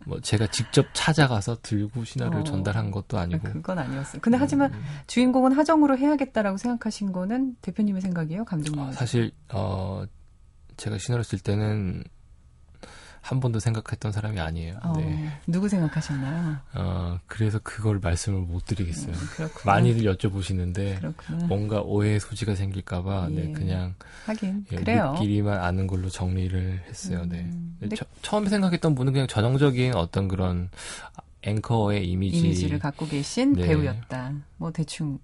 뭐 0.06 0.20
제가 0.20 0.46
직접 0.46 0.86
찾아가서 0.92 1.58
들고 1.62 2.04
신화를 2.04 2.40
어, 2.40 2.44
전달한 2.44 2.92
것도 2.92 3.18
아니고 3.18 3.42
그건 3.48 3.80
아니었어요. 3.80 4.22
근데 4.22 4.38
하지만 4.38 4.72
음, 4.72 4.84
주인공은 5.08 5.50
하정으로 5.52 5.98
해야겠다라고 5.98 6.58
생각하신 6.58 7.10
거는 7.10 7.56
대표님의 7.60 8.00
생각이에요, 8.02 8.44
감독님? 8.44 8.80
어, 8.80 8.92
사실 8.92 9.32
어 9.52 10.04
제가 10.76 10.98
신화를 10.98 11.24
쓸 11.24 11.40
때는 11.40 12.04
한 13.26 13.40
번도 13.40 13.58
생각했던 13.58 14.12
사람이 14.12 14.38
아니에요. 14.38 14.78
어, 14.84 14.92
네. 14.98 15.28
누구 15.48 15.68
생각하셨나요? 15.68 16.58
어, 16.74 17.18
그래서 17.26 17.58
그걸 17.58 17.98
말씀을 17.98 18.38
못 18.40 18.64
드리겠어요. 18.66 19.12
음, 19.12 19.48
많이들 19.64 20.02
여쭤보시는데 20.14 21.00
그렇구나. 21.00 21.46
뭔가 21.46 21.80
오해 21.80 22.20
소지가 22.20 22.54
생길까봐 22.54 23.28
네, 23.30 23.36
예. 23.36 23.40
네, 23.46 23.52
그냥 23.52 23.94
하긴 24.26 24.66
예, 24.70 24.76
그래요. 24.76 25.14
우리끼리만 25.16 25.58
아는 25.60 25.88
걸로 25.88 26.08
정리를 26.08 26.84
했어요. 26.88 27.24
네. 27.28 27.40
음, 27.40 27.76
네. 27.80 27.96
처, 27.96 28.04
처음에 28.22 28.48
생각했던 28.48 28.94
분은 28.94 29.12
그냥 29.12 29.26
전형적인 29.26 29.96
어떤 29.96 30.28
그런 30.28 30.70
앵커의 31.42 32.08
이미지 32.08 32.38
이미지 32.38 32.68
를 32.68 32.78
갖고 32.78 33.08
계신 33.08 33.54
네. 33.54 33.66
배우였다. 33.66 34.34
뭐 34.56 34.70
대충 34.70 35.18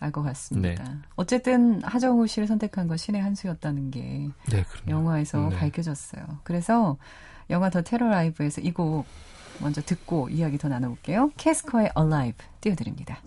알 0.00 0.12
것 0.12 0.22
같습니다. 0.22 0.84
네. 0.84 0.90
어쨌든 1.16 1.82
하정우 1.82 2.26
씨를 2.26 2.46
선택한 2.46 2.88
건 2.88 2.96
신의 2.98 3.20
한 3.22 3.34
수였다는 3.34 3.90
게 3.90 4.28
네, 4.50 4.64
영화에서 4.86 5.48
네. 5.48 5.56
밝혀졌어요. 5.56 6.24
그래서 6.44 6.98
영화 7.50 7.70
더 7.70 7.82
테러 7.82 8.08
라이브에서 8.08 8.60
이 8.60 8.72
곡 8.72 9.06
먼저 9.60 9.82
듣고 9.82 10.28
이야기 10.28 10.56
더 10.58 10.68
나눠볼게요. 10.68 11.32
캐스커의 11.36 11.90
Alive 11.98 12.46
띄워드립니다. 12.60 13.18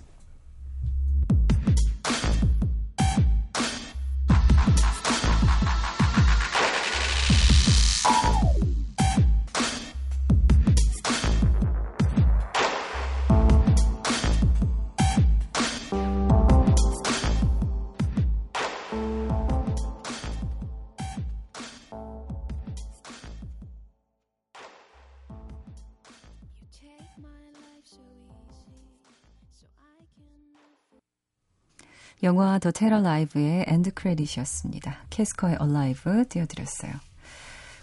영화 32.24 32.60
더 32.60 32.72
테러 32.72 33.02
라이브의 33.02 33.66
end 33.68 33.94
credit이었습니다. 33.94 34.98
캐스커의 35.10 35.58
Alive 35.62 36.26
띄워드렸어요. 36.26 36.92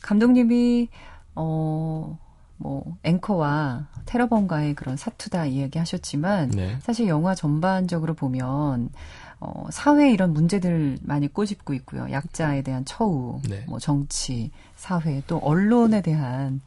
감독님이 0.02 0.88
어, 1.34 2.18
뭐 2.56 2.96
앵커와 3.02 3.88
테러범과의 4.06 4.74
그런 4.74 4.96
사투다 4.96 5.46
이야기하셨지만 5.46 6.50
네. 6.50 6.78
사실 6.82 7.08
영화 7.08 7.34
전반적으로 7.34 8.14
보면 8.14 8.90
어, 9.40 9.66
사회 9.70 10.10
이런 10.10 10.32
문제들 10.32 10.98
많이 11.02 11.28
꼬집고 11.28 11.74
있고요. 11.74 12.10
약자에 12.10 12.62
대한 12.62 12.84
처우, 12.84 13.40
네. 13.48 13.64
뭐 13.68 13.78
정치, 13.78 14.50
사회 14.74 15.22
또 15.26 15.38
언론에 15.38 16.00
대한 16.00 16.60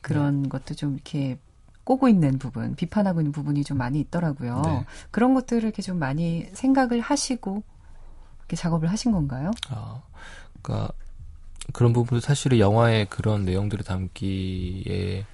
그런 0.00 0.42
네. 0.42 0.48
것도 0.48 0.74
좀 0.74 0.94
이렇게 0.94 1.38
꼬고 1.88 2.10
있는 2.10 2.38
부분, 2.38 2.74
비판하고 2.74 3.22
있는 3.22 3.32
부분이 3.32 3.64
좀 3.64 3.78
많이 3.78 3.98
있더라고요. 4.00 4.60
네. 4.62 4.84
그런 5.10 5.32
것들을 5.32 5.62
이렇게 5.62 5.80
좀 5.80 5.98
많이 5.98 6.46
생각을 6.52 7.00
하시고 7.00 7.62
이렇게 8.40 8.56
작업을 8.56 8.90
하신 8.90 9.10
건가요? 9.10 9.52
아, 9.70 10.02
그러니까 10.60 10.92
그런 11.72 11.94
부분도 11.94 12.20
사실은 12.20 12.58
영화의 12.58 13.06
그런 13.06 13.46
내용들을 13.46 13.86
담기에 13.86 15.24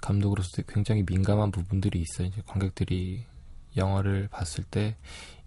감독으로서 0.00 0.62
굉장히 0.66 1.04
민감한 1.06 1.52
부분들이 1.52 2.00
있어요. 2.00 2.26
이제 2.26 2.42
관객들이 2.46 3.24
영화를 3.76 4.26
봤을 4.26 4.64
때 4.64 4.96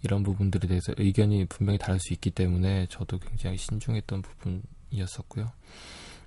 이런 0.03 0.23
부분들에 0.23 0.69
대해서 0.69 0.93
의견이 0.95 1.43
분명히 1.47 1.77
다를 1.77 1.99
수 1.99 2.13
있기 2.13 2.31
때문에 2.31 2.87
저도 2.89 3.19
굉장히 3.19 3.57
신중했던 3.57 4.21
부분이었었고요. 4.21 5.51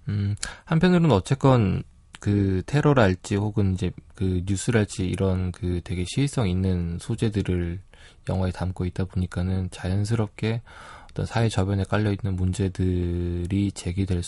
음, 0.09 0.37
한편으로는 0.67 1.13
어쨌건 1.13 1.83
그 2.21 2.63
테러랄지 2.67 3.37
혹은 3.37 3.75
이제 3.75 3.91
그 4.15 4.43
뉴스랄지 4.47 5.07
이런 5.07 5.53
그 5.53 5.81
되게 5.85 6.05
시의성 6.07 6.49
있는 6.49 6.99
소재들을 7.01 7.81
영화에 8.29 8.51
담고 8.51 8.85
있다 8.87 9.05
보니까는 9.05 9.71
자연스럽게 9.71 10.63
어떤 11.11 11.27
사회 11.27 11.49
저변에 11.49 11.85
깔려 11.85 12.11
있는 12.11 12.37
문제들이 12.37 13.73
제기될 13.73 14.23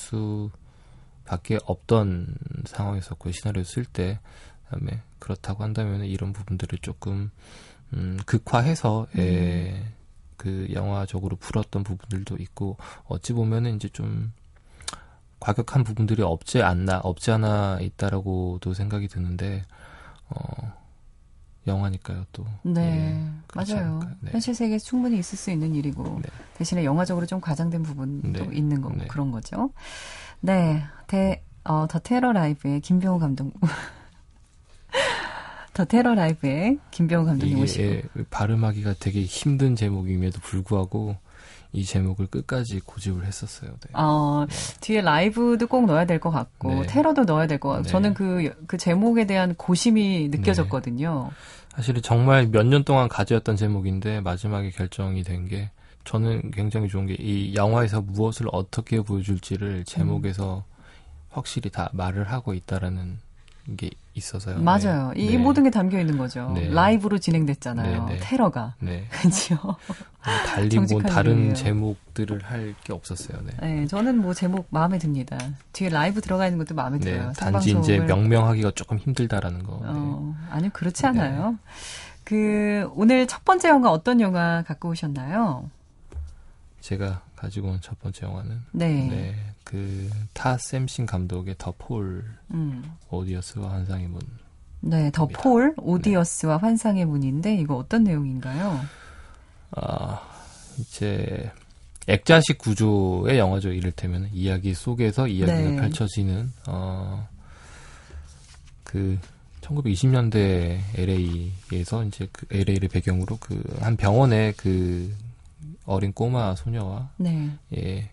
밖에 1.25 1.59
없던 1.65 2.35
상황이었고 2.65 3.31
시나리오 3.33 3.63
쓸 3.65 3.85
때 3.85 4.19
그다음에 4.65 5.03
그렇다고 5.19 5.63
한다면 5.63 6.05
이런 6.05 6.33
부분들을 6.33 6.79
조금 6.81 7.31
음, 7.93 8.19
극화해서 8.25 9.07
음. 9.15 9.19
예, 9.21 9.85
그 10.37 10.69
영화적으로 10.73 11.37
풀었던 11.37 11.85
부분들도 11.85 12.37
있고 12.39 12.77
어찌 13.05 13.33
보면은 13.33 13.77
이제 13.77 13.89
좀 13.89 14.33
과격한 15.41 15.85
부분들이 15.85 16.23
없지 16.23 16.63
않나 16.63 16.99
없지 16.99 17.31
않아 17.31 17.79
있다라고도 17.81 18.75
생각이 18.75 19.09
드는데 19.09 19.65
어 20.29 20.73
영화니까요 21.69 22.25
또. 22.33 22.45
네, 22.63 22.81
예, 22.81 23.31
맞아요. 23.55 24.01
네. 24.21 24.33
현실 24.33 24.55
세계에 24.55 24.79
충분히 24.79 25.19
있을 25.19 25.39
수 25.39 25.51
있는 25.51 25.75
일이고 25.75 26.21
네. 26.23 26.29
대신에 26.55 26.85
영화적으로 26.85 27.27
좀 27.27 27.41
과장된 27.41 27.83
부분도 27.83 28.47
네. 28.47 28.57
있는 28.57 28.81
거고 28.81 28.97
네. 28.97 29.07
그런 29.07 29.31
거죠. 29.31 29.71
네, 30.41 30.83
대, 31.07 31.45
어, 31.65 31.87
더 31.89 31.99
테러 31.99 32.33
라이브의 32.33 32.81
김병호 32.81 33.19
감독. 33.19 33.53
더 35.75 35.85
테러 35.85 36.15
라이브의 36.15 36.79
김병호 36.91 37.27
감독님 37.27 37.61
오시고. 37.61 37.85
예, 37.85 38.03
발음하기가 38.31 38.95
되게 38.99 39.23
힘든 39.23 39.77
제목임에도 39.77 40.41
불구하고 40.41 41.17
이 41.73 41.85
제목을 41.85 42.27
끝까지 42.29 42.81
고집을 42.81 43.25
했었어요. 43.27 43.71
네. 43.73 43.91
어, 43.93 44.47
네. 44.49 44.57
뒤에 44.81 45.01
라이브도 45.03 45.67
꼭 45.67 45.87
넣어야 45.87 46.07
될 46.07 46.19
것 46.19 46.31
같고 46.31 46.69
네. 46.83 46.87
테러도 46.87 47.25
넣어야 47.25 47.47
될 47.47 47.59
것 47.59 47.69
같고 47.69 47.83
네. 47.85 47.89
저는 47.91 48.15
그, 48.15 48.55
그 48.67 48.77
제목에 48.79 49.27
대한 49.27 49.55
고심이 49.55 50.29
느껴졌거든요. 50.31 51.31
사실은 51.75 52.03
정말 52.03 52.47
몇 52.49 52.65
년 52.67 52.85
동안 52.85 53.09
가져왔던 53.09 53.57
제목인데 53.57 54.21
마지막에 54.23 54.71
결정이 54.71 55.23
된 55.23 55.47
게 55.47 55.71
저는 56.05 56.51
굉장히 56.53 56.89
좋은 56.89 57.07
게 57.07 57.15
이 57.19 57.55
영화에서 57.55 58.01
무엇을 58.01 58.47
어떻게 58.51 59.01
보여줄지를 59.03 59.85
제목에서 59.85 60.65
음. 60.67 60.79
확실히 61.31 61.71
다 61.71 61.91
말을 61.93 62.33
하고 62.33 62.55
있다라는 62.55 63.19
게 63.77 63.91
있어서요. 64.15 64.61
맞아요. 64.61 65.13
네. 65.15 65.23
이 65.23 65.31
네. 65.33 65.37
모든 65.37 65.63
게 65.65 65.71
담겨 65.71 66.01
있는 66.01 66.17
거죠. 66.17 66.51
네. 66.55 66.71
라이브로 66.71 67.19
진행됐잖아요. 67.19 68.07
네, 68.07 68.15
네. 68.15 68.21
테러가. 68.23 68.75
네. 68.81 69.05
그렇죠. 69.13 69.77
달리 70.21 70.79
뭐 70.79 71.01
다른 71.03 71.39
일이에요. 71.39 71.55
제목들을 71.55 72.43
할 72.45 72.75
게 72.85 72.93
없었어요. 72.93 73.39
네. 73.45 73.53
네. 73.61 73.87
저는 73.87 74.19
뭐 74.19 74.35
제목 74.35 74.67
마음에 74.71 74.99
듭니다. 74.99 75.39
뒤에 75.73 75.89
라이브 75.89 76.21
들어가 76.21 76.47
있는 76.47 76.59
것도 76.59 76.75
마음에 76.75 76.99
네, 76.99 77.13
들어요. 77.13 77.33
단지 77.37 77.71
생방송을... 77.71 77.83
이제 77.83 77.99
명명하기가 78.01 78.73
조금 78.73 78.99
힘들다라는 78.99 79.63
거. 79.63 79.81
어, 79.85 80.35
아니요, 80.51 80.71
그렇지 80.73 81.07
않아요. 81.07 81.59
그 82.25 82.91
오늘 82.95 83.27
첫 83.27 83.45
번째 83.45 83.69
영화 83.69 83.91
어떤 83.91 84.21
영화 84.21 84.63
갖고 84.67 84.91
오셨나요? 84.91 85.71
제가 86.81 87.23
가지고 87.37 87.69
온 87.69 87.81
첫 87.81 87.99
번째 88.01 88.27
영화는 88.27 88.63
네. 88.73 89.09
네. 89.09 89.35
그타 89.65 90.59
샘신 90.59 91.07
감독의 91.07 91.55
더폴 91.59 92.25
음. 92.53 92.93
오디어스와 93.11 93.73
환상의 93.73 94.09
문. 94.09 94.21
네, 94.81 95.11
더 95.13 95.27
폴 95.27 95.75
오디어스와 95.79 96.57
네. 96.57 96.61
환상의 96.61 97.05
문인데 97.07 97.55
이거 97.57 97.77
어떤 97.77 98.05
내용인가요? 98.05 98.81
아, 99.73 100.21
이제 100.79 101.51
액자식 102.07 102.59
구조의 102.59 103.39
영화죠. 103.39 103.73
이를테면 103.73 104.31
이야기 104.33 104.75
속에서 104.75 105.29
이야기가 105.29 105.59
네. 105.59 105.77
펼쳐지는 105.77 106.53
어, 106.67 107.29
그 108.85 109.19
1920년대 109.61 110.79
LA에서 110.95 112.05
이제 112.05 112.27
그 112.33 112.47
LA를 112.51 112.89
배경으로 112.89 113.37
그 113.37 113.63
한 113.81 113.97
병원에 113.97 114.53
그 114.57 115.13
어린 115.85 116.13
꼬마 116.13 116.55
소녀와 116.55 117.11
네. 117.17 117.51
예 117.77 118.11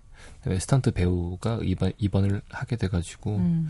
스턴트 0.59 0.91
배우가 0.91 1.59
입원, 1.63 1.91
입원을 1.97 2.41
하게 2.49 2.75
돼가지고 2.75 3.37
음. 3.37 3.69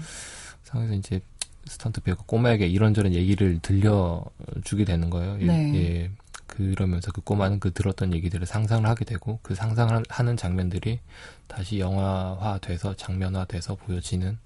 상에서 0.63 0.93
이제 0.93 1.21
스턴트 1.65 2.01
배우가 2.01 2.23
꼬마에게 2.27 2.67
이런저런 2.67 3.13
얘기를 3.13 3.59
들려주게 3.59 4.85
되는 4.85 5.09
거예요. 5.09 5.37
예, 5.41 5.45
네. 5.45 5.75
예, 5.75 6.11
그러면서 6.47 7.11
그 7.11 7.21
꼬마는 7.21 7.59
그 7.59 7.73
들었던 7.73 8.13
얘기들을 8.13 8.45
상상을 8.45 8.87
하게 8.87 9.05
되고 9.05 9.39
그 9.41 9.55
상상을 9.55 10.03
하는 10.09 10.37
장면들이 10.37 10.99
다시 11.47 11.79
영화화돼서 11.79 12.95
장면화돼서 12.95 13.75
보여지는 13.75 14.37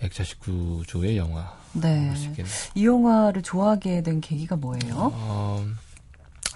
액자식 0.00 0.40
구조의 0.40 1.16
영화. 1.16 1.56
네. 1.72 2.12
이 2.74 2.86
영화를 2.86 3.42
좋아하게 3.42 4.02
된 4.02 4.20
계기가 4.20 4.56
뭐예요? 4.56 5.10
어, 5.12 5.66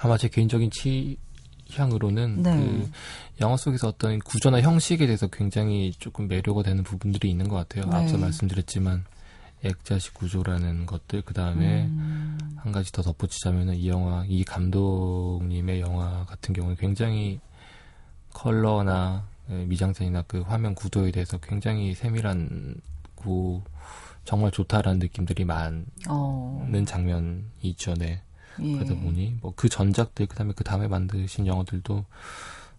아마 0.01 0.17
제 0.17 0.29
개인적인 0.29 0.71
치, 0.71 1.19
향으로는 1.73 2.43
네. 2.43 2.57
그 2.57 2.91
영화 3.41 3.57
속에서 3.57 3.89
어떤 3.89 4.19
구조나 4.21 4.61
형식에 4.61 5.07
대해서 5.07 5.27
굉장히 5.27 5.93
조금 5.99 6.29
매료가 6.29 6.63
되는 6.63 6.85
부분들이 6.85 7.31
있는 7.31 7.49
것 7.49 7.57
같아요. 7.57 7.91
네. 7.91 7.97
앞서 7.97 8.19
말씀드렸지만 8.19 9.05
액자식 9.65 10.15
구조라는 10.15 10.87
것들 10.87 11.23
그 11.23 11.35
다음에 11.35 11.85
음. 11.85 12.39
한 12.57 12.73
가지 12.73 12.91
더 12.93 13.03
덧붙이자면은 13.03 13.75
이 13.77 13.89
영화 13.89 14.25
이 14.27 14.45
감독님의 14.45 15.81
영화 15.81 16.25
같은 16.27 16.55
경우는 16.55 16.77
굉장히 16.77 17.41
컬러나 18.31 19.27
예, 19.51 19.65
미장센이나 19.65 20.23
그 20.23 20.41
화면 20.41 20.75
구도에 20.75 21.11
대해서 21.11 21.39
굉장히 21.39 21.95
세밀한 21.95 22.77
고 23.15 23.63
정말 24.25 24.51
좋다라는 24.51 24.99
느낌들이 25.01 25.45
많은 25.45 25.87
어. 26.09 26.69
장면이 26.87 27.45
있죠. 27.63 27.95
네. 27.95 28.23
예. 28.61 28.73
그러다 28.73 28.95
보니 28.95 29.39
뭐 29.41 29.53
그 29.57 29.69
전작들 29.69 30.27
그다음에 30.27 30.53
그 30.55 30.65
다음에 30.65 30.89
만드신 30.89 31.47
영화들도 31.47 32.05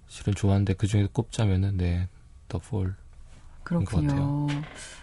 실은 0.07 0.35
좋아하는데 0.35 0.73
그 0.73 0.87
중에서 0.87 1.09
꼽자면은 1.11 1.77
네, 1.77 2.07
더 2.47 2.59
폴. 2.59 2.95
그렇군요. 3.63 4.47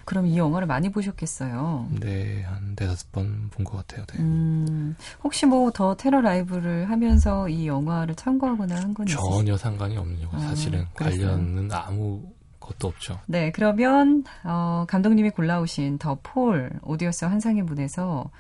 그럼 0.05 0.27
이 0.27 0.37
영화를 0.37 0.67
많이 0.67 0.91
보셨겠어요? 0.91 1.89
네, 2.01 2.43
한 2.43 2.75
네다섯 2.79 3.13
번 3.13 3.49
본 3.53 3.65
것 3.65 3.77
같아요. 3.87 4.05
네. 4.07 4.19
음, 4.21 4.97
혹시 5.23 5.47
뭐 5.47 5.71
더 5.71 5.95
테러 5.97 6.21
라이브를 6.21 6.91
하면서 6.91 7.49
이 7.49 7.67
영화를 7.67 8.15
참고하거나 8.17 8.75
한건 8.77 9.07
전혀 9.07 9.57
상관이 9.57 9.97
없는 9.97 10.21
영화. 10.23 10.37
아, 10.37 10.41
사실은 10.41 10.87
관련은 10.95 11.71
아무 11.73 12.23
것도 12.59 12.89
없죠. 12.89 13.21
네, 13.27 13.51
그러면 13.53 14.25
어, 14.45 14.85
감독님이 14.89 15.31
골라오신 15.31 15.99
더 15.99 16.19
폴 16.23 16.71
오디어스 16.83 17.25
환상의 17.27 17.63
문에서 17.63 18.31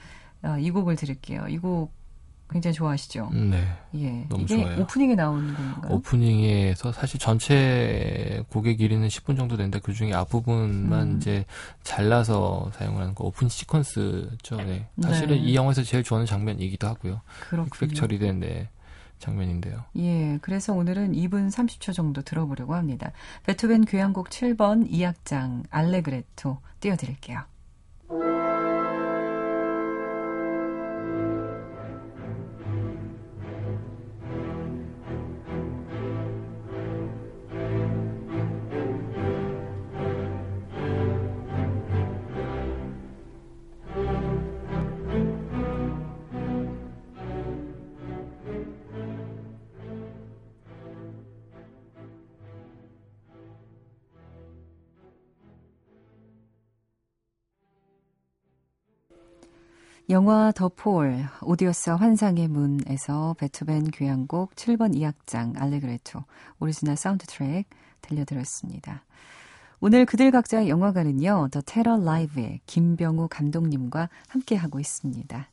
어, 0.42 0.56
이 0.59 0.70
곡을 0.70 0.96
들을게요. 0.96 1.46
이곡 1.48 1.92
굉장히 2.50 2.74
좋아하시죠? 2.74 3.30
네. 3.32 3.64
예. 3.94 4.26
너무 4.28 4.42
이게 4.42 4.62
좋아요. 4.62 4.80
오프닝에 4.80 5.14
나오는 5.14 5.54
건가요? 5.54 5.94
오프닝에서 5.94 6.92
사실 6.92 7.20
전체 7.20 8.42
곡의 8.48 8.76
길이는 8.76 9.06
10분 9.08 9.36
정도 9.36 9.56
되는데 9.56 9.78
그 9.78 9.92
중에 9.92 10.12
앞부분만 10.12 11.02
음. 11.02 11.16
이제 11.16 11.44
잘라서 11.82 12.70
사용을 12.74 13.02
하는 13.02 13.14
거 13.14 13.24
오픈 13.24 13.48
시퀀스죠. 13.48 14.56
네. 14.66 14.88
사실은 15.00 15.36
네. 15.36 15.42
이 15.42 15.54
영화에서 15.54 15.82
제일 15.82 16.02
좋아하는 16.02 16.26
장면이기도 16.26 16.86
하고요. 16.86 17.20
그렇군요. 17.48 17.70
흑백 17.78 17.94
처리된 17.94 18.40
네. 18.40 18.68
장면인데요. 19.20 19.84
예, 19.98 20.38
그래서 20.40 20.72
오늘은 20.72 21.12
2분 21.12 21.50
30초 21.52 21.94
정도 21.94 22.22
들어보려고 22.22 22.74
합니다. 22.74 23.12
베토벤 23.44 23.84
교향곡 23.84 24.30
7번 24.30 24.90
2악장 24.90 25.64
알레그레토 25.70 26.58
띄워드릴게요. 26.80 27.44
영화 60.11 60.51
더 60.51 60.68
폴, 60.68 61.25
오디어스 61.40 61.90
환상의 61.90 62.49
문에서 62.49 63.37
베토벤 63.38 63.92
교향곡 63.92 64.57
7번 64.57 64.92
2악장 64.96 65.57
알레그레토 65.62 66.25
오리지널 66.59 66.96
사운드 66.96 67.27
트랙 67.27 67.66
들려드렸습니다. 68.03 69.05
오늘 69.79 70.05
그들 70.07 70.33
각자의 70.33 70.68
영화관은요, 70.68 71.51
더 71.53 71.61
테러 71.61 71.96
라이브의 71.96 72.59
김병우 72.66 73.29
감독님과 73.31 74.09
함께하고 74.27 74.81
있습니다. 74.81 75.49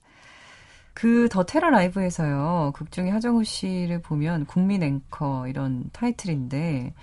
그 0.96 1.30
더 1.30 1.43
테러 1.43 1.70
라이브에서요, 1.70 2.72
극중의 2.74 3.12
하정우 3.12 3.43
씨를 3.43 4.02
보면 4.02 4.48
국민 4.48 4.82
앵커 4.82 5.48
이런 5.48 5.88
타이틀인데, 5.93 6.96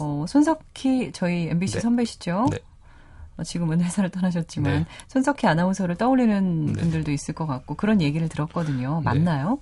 어, 0.00 0.26
손석희, 0.28 1.12
저희 1.14 1.48
MBC 1.48 1.76
네. 1.76 1.80
선배시죠? 1.80 2.48
네. 2.50 2.58
어, 3.36 3.42
지금은 3.42 3.80
회사를 3.80 4.10
떠나셨지만 4.10 4.72
네. 4.72 4.86
손석희 5.08 5.46
아나운서를 5.46 5.96
떠올리는 5.96 6.66
네. 6.66 6.72
분들도 6.72 7.10
있을 7.10 7.34
것 7.34 7.46
같고 7.46 7.74
그런 7.74 8.00
얘기를 8.00 8.28
들었거든요. 8.28 8.98
네. 8.98 9.04
맞나요? 9.04 9.58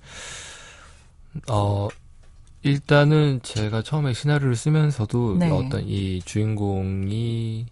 네. 1.33 1.41
어 1.51 1.89
일단은 2.63 3.41
제가 3.43 3.83
처음에 3.83 4.13
시나리오를 4.13 4.55
쓰면서도 4.55 5.39
네. 5.39 5.51
어떤 5.51 5.83
이 5.87 6.21
주인공이 6.23 7.67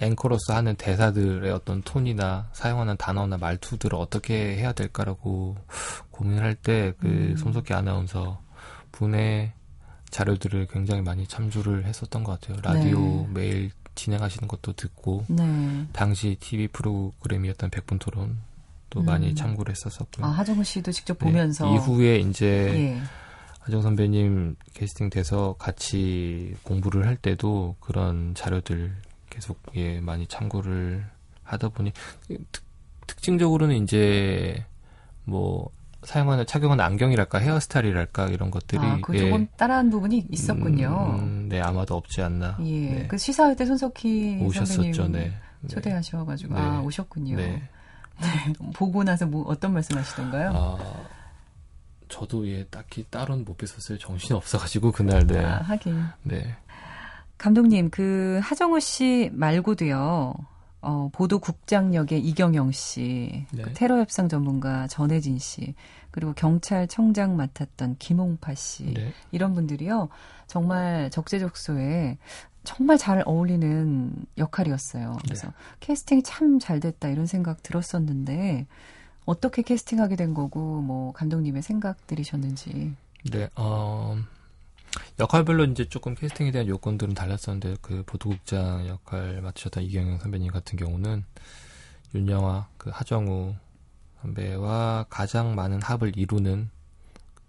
앵커로서 0.00 0.54
하는 0.54 0.74
대사들의 0.74 1.50
어떤 1.52 1.80
톤이나 1.82 2.48
사용하는 2.52 2.96
단어나 2.96 3.38
말투들을 3.38 3.96
어떻게 3.96 4.56
해야 4.56 4.72
될까라고 4.72 5.56
고민을 6.10 6.42
할 6.42 6.54
때그 6.54 7.06
음. 7.06 7.36
손석희 7.36 7.72
아나운서 7.72 8.40
분의 8.92 9.52
자료들을 10.10 10.66
굉장히 10.66 11.02
많이 11.02 11.26
참조를 11.26 11.84
했었던 11.86 12.22
것 12.22 12.40
같아요. 12.40 12.58
라디오 12.62 12.98
네. 12.98 13.28
매일 13.32 13.70
진행하시는 13.94 14.48
것도 14.48 14.72
듣고 14.72 15.24
네. 15.28 15.86
당시 15.92 16.36
TV 16.40 16.68
프로그램이었던 16.68 17.70
백분 17.70 17.98
토론 17.98 18.38
또 18.90 19.00
음. 19.00 19.06
많이 19.06 19.34
참고를 19.34 19.72
했었었고요. 19.72 20.26
아, 20.26 20.30
하정우 20.30 20.62
씨도 20.62 20.92
직접 20.92 21.18
보면서 21.18 21.66
네, 21.66 21.74
이후에 21.74 22.18
이제 22.18 22.46
예. 22.46 23.02
하정 23.60 23.82
선배님 23.82 24.56
캐스팅 24.74 25.10
돼서 25.10 25.56
같이 25.58 26.54
공부를 26.62 27.06
할 27.06 27.16
때도 27.16 27.76
그런 27.80 28.34
자료들 28.34 28.94
계속 29.30 29.60
예 29.74 30.00
많이 30.00 30.26
참고를 30.26 31.04
하다 31.42 31.70
보니 31.70 31.92
특, 32.52 32.64
특징적으로는 33.06 33.82
이제 33.82 34.64
뭐 35.24 35.70
사용하는 36.04 36.46
착용하는 36.46 36.84
안경이랄까 36.84 37.38
헤어스타일이랄까 37.38 38.28
이런 38.28 38.50
것들이 38.50 38.80
아, 38.80 38.98
그 39.02 39.16
조금 39.16 39.42
예. 39.42 39.48
따라한 39.56 39.90
부분이 39.90 40.26
있었군요. 40.30 41.18
음, 41.20 41.46
네 41.48 41.60
아마도 41.60 41.96
없지 41.96 42.22
않나. 42.22 42.58
예, 42.60 42.64
네. 42.64 43.06
그 43.06 43.16
시사회 43.16 43.54
때 43.56 43.64
손석희 43.64 44.40
오셨었죠, 44.42 45.08
네. 45.08 45.32
초대하셔가지고 45.68 46.54
네. 46.54 46.60
아 46.60 46.80
오셨군요. 46.80 47.36
네. 47.36 47.46
네. 47.46 48.52
보고 48.74 49.02
나서 49.02 49.26
뭐 49.26 49.44
어떤 49.46 49.72
말씀하시던가요? 49.72 50.52
아, 50.54 50.78
저도 52.08 52.46
예 52.48 52.64
딱히 52.64 53.04
따로는 53.10 53.44
못 53.44 53.56
뵀었어요. 53.58 53.98
정신 53.98 54.34
이 54.34 54.36
없어가지고 54.36 54.92
그날 54.92 55.26
네. 55.26 55.44
아, 55.44 55.56
하긴. 55.62 56.04
네. 56.22 56.56
감독님 57.38 57.90
그 57.90 58.40
하정우 58.42 58.80
씨 58.80 59.30
말고도요. 59.32 60.34
어, 60.84 61.08
보도국장 61.12 61.94
역의 61.94 62.20
이경영 62.20 62.72
씨, 62.72 63.46
네. 63.52 63.62
그 63.62 63.72
테러 63.72 63.98
협상 63.98 64.28
전문가 64.28 64.86
전혜진 64.86 65.38
씨, 65.38 65.74
그리고 66.10 66.32
경찰청장 66.34 67.36
맡았던 67.36 67.96
김홍파 67.98 68.54
씨 68.54 68.84
네. 68.94 69.12
이런 69.32 69.54
분들이요 69.54 70.08
정말 70.46 71.10
적재적소에 71.10 72.18
정말 72.62 72.98
잘 72.98 73.22
어울리는 73.26 74.12
역할이었어요. 74.38 75.10
네. 75.12 75.18
그래서 75.24 75.48
네. 75.48 75.52
캐스팅이 75.80 76.22
참 76.22 76.58
잘 76.60 76.80
됐다 76.80 77.08
이런 77.08 77.26
생각 77.26 77.62
들었었는데 77.62 78.66
어떻게 79.26 79.62
캐스팅하게 79.62 80.16
된 80.16 80.34
거고 80.34 80.80
뭐 80.80 81.12
감독님의 81.12 81.62
생각들이셨는지. 81.62 82.94
네, 83.30 83.48
어, 83.56 84.16
역할별로 85.18 85.64
이제 85.64 85.84
조금 85.84 86.14
캐스팅에 86.14 86.50
대한 86.50 86.68
요건들은 86.68 87.14
달랐었는데 87.14 87.76
그 87.80 88.02
보도국장 88.06 88.86
역할 88.86 89.40
맡으셨던 89.42 89.82
이경영 89.84 90.18
선배님 90.18 90.50
같은 90.50 90.78
경우는 90.78 91.24
윤영아, 92.14 92.68
그 92.78 92.90
하정우 92.90 93.54
선배와 94.22 95.06
가장 95.10 95.54
많은 95.54 95.82
합을 95.82 96.16
이루는 96.16 96.70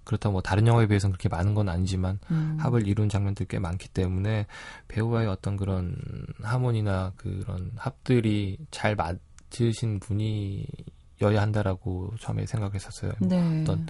그렇다고 0.04 0.34
뭐 0.34 0.42
다른 0.42 0.68
영화에 0.68 0.88
비해서는 0.88 1.14
그렇게 1.14 1.30
많은 1.30 1.56
건 1.56 1.68
아니지만 1.68 2.20
음. 2.32 2.58
합을 2.60 2.88
이룬 2.88 3.10
장면들이 3.10 3.48
꽤 3.48 3.60
많기 3.60 3.88
때문에 3.90 4.46
배우와의 4.88 5.28
어떤 5.28 5.58
그런 5.58 5.96
하모니나 6.42 7.14
그런 7.18 7.72
합들이 7.76 8.58
잘 8.72 8.96
맞으신 8.96 10.00
분이여야 10.00 11.42
한다라고 11.42 12.14
처음에 12.20 12.46
생각했었어요. 12.46 13.14
네. 13.20 13.62
어떤 13.62 13.88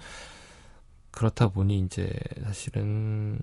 그렇다 1.16 1.48
보니 1.48 1.80
이제 1.80 2.12
사실은 2.44 3.40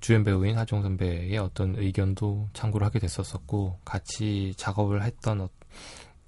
주연 0.00 0.24
배우인 0.24 0.58
하정 0.58 0.82
선배의 0.82 1.38
어떤 1.38 1.76
의견도 1.76 2.50
참고를 2.52 2.84
하게 2.84 2.98
됐었었고 2.98 3.78
같이 3.84 4.52
작업을 4.56 5.02
했던 5.02 5.40
어, 5.40 5.48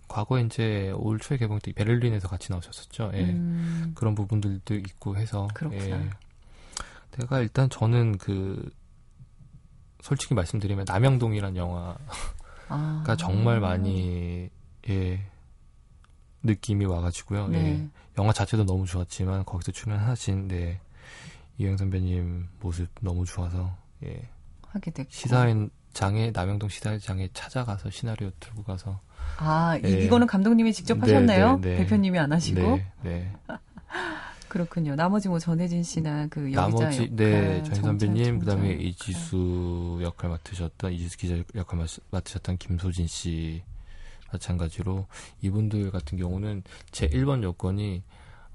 과거에 0.08 0.42
이제 0.42 0.92
올 0.96 1.18
초에 1.18 1.36
개봉 1.36 1.58
때 1.58 1.72
베를린에서 1.72 2.28
같이 2.28 2.52
나오셨었죠. 2.52 3.10
예. 3.14 3.24
음. 3.24 3.92
그런 3.94 4.14
부분들도 4.14 4.74
있고 4.74 5.16
해서 5.16 5.48
그렇구나. 5.52 5.84
예. 5.84 6.10
내가 7.18 7.40
일단 7.40 7.68
저는 7.68 8.16
그 8.18 8.70
솔직히 10.00 10.34
말씀드리면 10.34 10.84
남영동이란 10.88 11.56
영화가 11.56 11.98
아. 12.68 13.16
정말 13.18 13.58
많이 13.60 14.48
예 14.88 15.26
느낌이 16.44 16.84
와가지고요. 16.84 17.48
네. 17.48 17.58
예. 17.58 17.88
영화 18.18 18.32
자체도 18.32 18.64
너무 18.64 18.86
좋았지만 18.86 19.44
거기서 19.44 19.72
출연하신 19.72 20.48
네 20.48 20.80
이영 21.58 21.76
선배님 21.76 22.48
모습 22.60 22.88
너무 23.00 23.24
좋아서 23.24 23.76
예. 24.04 24.28
하게 24.68 24.90
됐고. 24.90 25.10
시사회장에 25.10 26.30
남영동 26.32 26.68
시사회장에 26.68 27.28
찾아가서 27.32 27.90
시나리오 27.90 28.30
들고 28.40 28.62
가서. 28.62 29.00
아 29.38 29.78
예. 29.84 29.88
이거는 30.04 30.26
감독님이 30.26 30.72
직접 30.72 30.94
네, 30.98 31.00
하셨네요? 31.00 31.58
네, 31.60 31.70
네, 31.70 31.76
대표님이 31.78 32.18
안 32.18 32.32
하시고? 32.32 32.60
네, 32.60 32.86
네. 33.02 33.32
그렇군요. 34.48 34.94
나머지 34.94 35.28
뭐 35.28 35.38
전혜진 35.38 35.82
씨나 35.82 36.28
그 36.28 36.40
여기자 36.52 36.60
나머지 36.62 36.84
역할, 37.02 37.16
네 37.16 37.62
전 37.64 37.74
선배님 37.74 38.38
그다음에 38.38 38.72
이지수 38.72 39.98
역할 40.02 40.30
맡으셨던 40.30 40.92
이지수 40.92 41.18
기자 41.18 41.36
역할 41.54 41.86
맡으셨던 42.10 42.56
김소진 42.58 43.06
씨 43.06 43.62
마찬가지로 44.36 45.06
이분들 45.42 45.90
같은 45.90 46.18
경우는 46.18 46.62
제 46.90 47.08
1번 47.08 47.42
요건이 47.42 48.02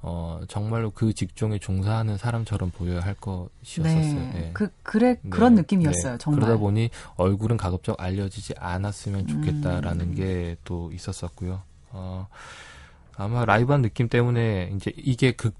어, 0.03 0.41
정말로 0.47 0.89
그 0.89 1.13
직종에 1.13 1.59
종사하는 1.59 2.17
사람처럼 2.17 2.71
보여야 2.71 3.01
할 3.01 3.13
것이었었어요. 3.15 4.13
네. 4.13 4.31
네. 4.33 4.51
그, 4.53 4.69
그래, 4.81 5.17
네. 5.21 5.29
그런 5.29 5.53
느낌이었어요, 5.55 6.13
네. 6.13 6.17
정말. 6.17 6.41
그러다 6.41 6.59
보니 6.59 6.89
얼굴은 7.17 7.57
가급적 7.57 8.01
알려지지 8.01 8.55
않았으면 8.57 9.27
좋겠다라는 9.27 10.01
음. 10.07 10.15
게또 10.15 10.91
있었었고요. 10.91 11.61
어, 11.91 12.27
아마 13.15 13.45
라이브한 13.45 13.83
느낌 13.83 14.09
때문에 14.09 14.71
이제 14.75 14.91
이게 14.97 15.33
극, 15.33 15.53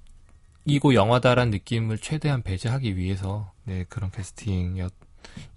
이고 0.66 0.96
영화다란 0.96 1.52
느낌을 1.52 2.00
최대한 2.00 2.42
배제하기 2.42 2.98
위해서 2.98 3.52
네, 3.64 3.86
그런 3.90 4.10
캐스팅이 4.10 4.82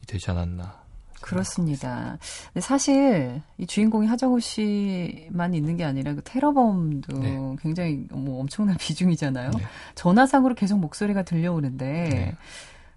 되지 0.07 0.31
않았나 0.31 0.84
그렇습니다. 1.21 2.19
근데 2.53 2.61
사실 2.61 3.43
이 3.59 3.67
주인공이 3.67 4.07
하정우 4.07 4.41
씨만 4.41 5.55
있는 5.55 5.77
게 5.77 5.85
아니라 5.85 6.15
그 6.15 6.23
테러범도 6.23 7.19
네. 7.19 7.57
굉장히 7.61 8.07
뭐 8.11 8.41
엄청난 8.41 8.77
비중이잖아요. 8.79 9.51
네. 9.51 9.65
전화상으로 9.95 10.55
계속 10.55 10.79
목소리가 10.79 11.23
들려오는데 11.23 11.85
네. 11.87 12.37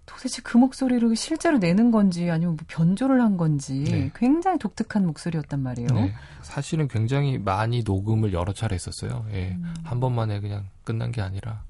도대체 0.06 0.40
그 0.42 0.56
목소리를 0.56 1.14
실제로 1.16 1.58
내는 1.58 1.90
건지 1.90 2.30
아니면 2.30 2.56
뭐 2.56 2.64
변조를 2.66 3.20
한 3.20 3.36
건지 3.36 3.84
네. 3.84 4.10
굉장히 4.14 4.58
독특한 4.58 5.06
목소리였단 5.06 5.60
말이에요. 5.60 5.88
네. 5.92 6.14
사실은 6.42 6.88
굉장히 6.88 7.38
많이 7.38 7.82
녹음을 7.84 8.32
여러 8.32 8.52
차례 8.52 8.74
했었어요. 8.74 9.26
예. 9.32 9.50
음. 9.50 9.74
한 9.84 10.00
번만에 10.00 10.40
그냥 10.40 10.66
끝난 10.84 11.12
게 11.12 11.20
아니라 11.20 11.62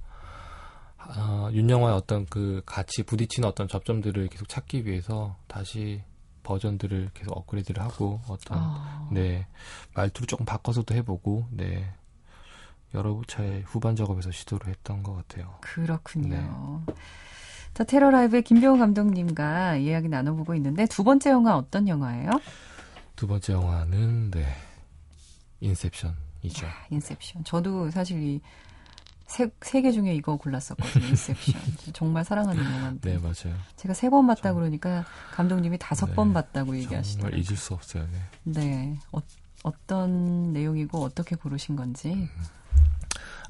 어, 1.16 1.48
윤영화의 1.52 1.96
어떤 1.96 2.26
그 2.26 2.62
같이 2.66 3.02
부딪히는 3.02 3.48
어떤 3.48 3.66
접점들을 3.66 4.28
계속 4.28 4.48
찾기 4.48 4.87
위해서 4.87 5.37
다시 5.46 6.02
버전들을 6.48 7.11
계속 7.12 7.37
업그레이드를 7.37 7.82
하고 7.82 8.20
어떤 8.26 8.58
아. 8.58 9.06
네 9.12 9.46
말투를 9.94 10.26
조금 10.26 10.46
바꿔서도 10.46 10.94
해보고 10.94 11.46
네 11.50 11.92
여러 12.94 13.20
차례 13.26 13.61
후반 13.66 13.94
작업에서 13.94 14.30
시도를 14.30 14.68
했던 14.68 15.02
것 15.02 15.14
같아요. 15.14 15.58
그렇군요. 15.61 16.82
네. 16.87 16.94
자 17.74 17.84
테러 17.84 18.11
라이브의 18.11 18.42
김병호 18.42 18.78
감독님과 18.78 19.76
이야기 19.76 20.08
나눠보고 20.08 20.54
있는데 20.54 20.87
두 20.87 21.04
번째 21.04 21.30
영화 21.30 21.54
어떤 21.54 21.87
영화예요? 21.87 22.30
두 23.14 23.26
번째 23.26 23.52
영화는 23.52 24.30
네 24.30 24.46
인셉션이죠. 25.61 26.66
아, 26.66 26.87
인셉션. 26.90 27.44
저도 27.44 27.90
사실 27.90 28.22
이 28.22 28.40
세, 29.28 29.82
개 29.82 29.92
중에 29.92 30.14
이거 30.14 30.36
골랐었거든요. 30.36 31.04
인셉션. 31.08 31.60
정말 31.92 32.24
사랑하는 32.24 32.64
영화인데. 32.64 33.12
네, 33.12 33.18
맞아요. 33.18 33.56
제가 33.76 33.94
세 33.94 34.08
번 34.08 34.26
봤다 34.26 34.54
그러니까 34.54 35.04
감독님이 35.32 35.76
다섯 35.78 36.06
네, 36.06 36.14
번 36.14 36.32
봤다고 36.32 36.76
얘기하시더라고요. 36.78 37.30
정말 37.30 37.38
잊을 37.38 37.56
수 37.56 37.74
없어요. 37.74 38.06
네. 38.10 38.18
네. 38.60 38.98
어, 39.12 39.18
어떤 39.64 40.52
내용이고 40.52 41.02
어떻게 41.04 41.36
고르신 41.36 41.76
건지. 41.76 42.12
음. 42.12 42.28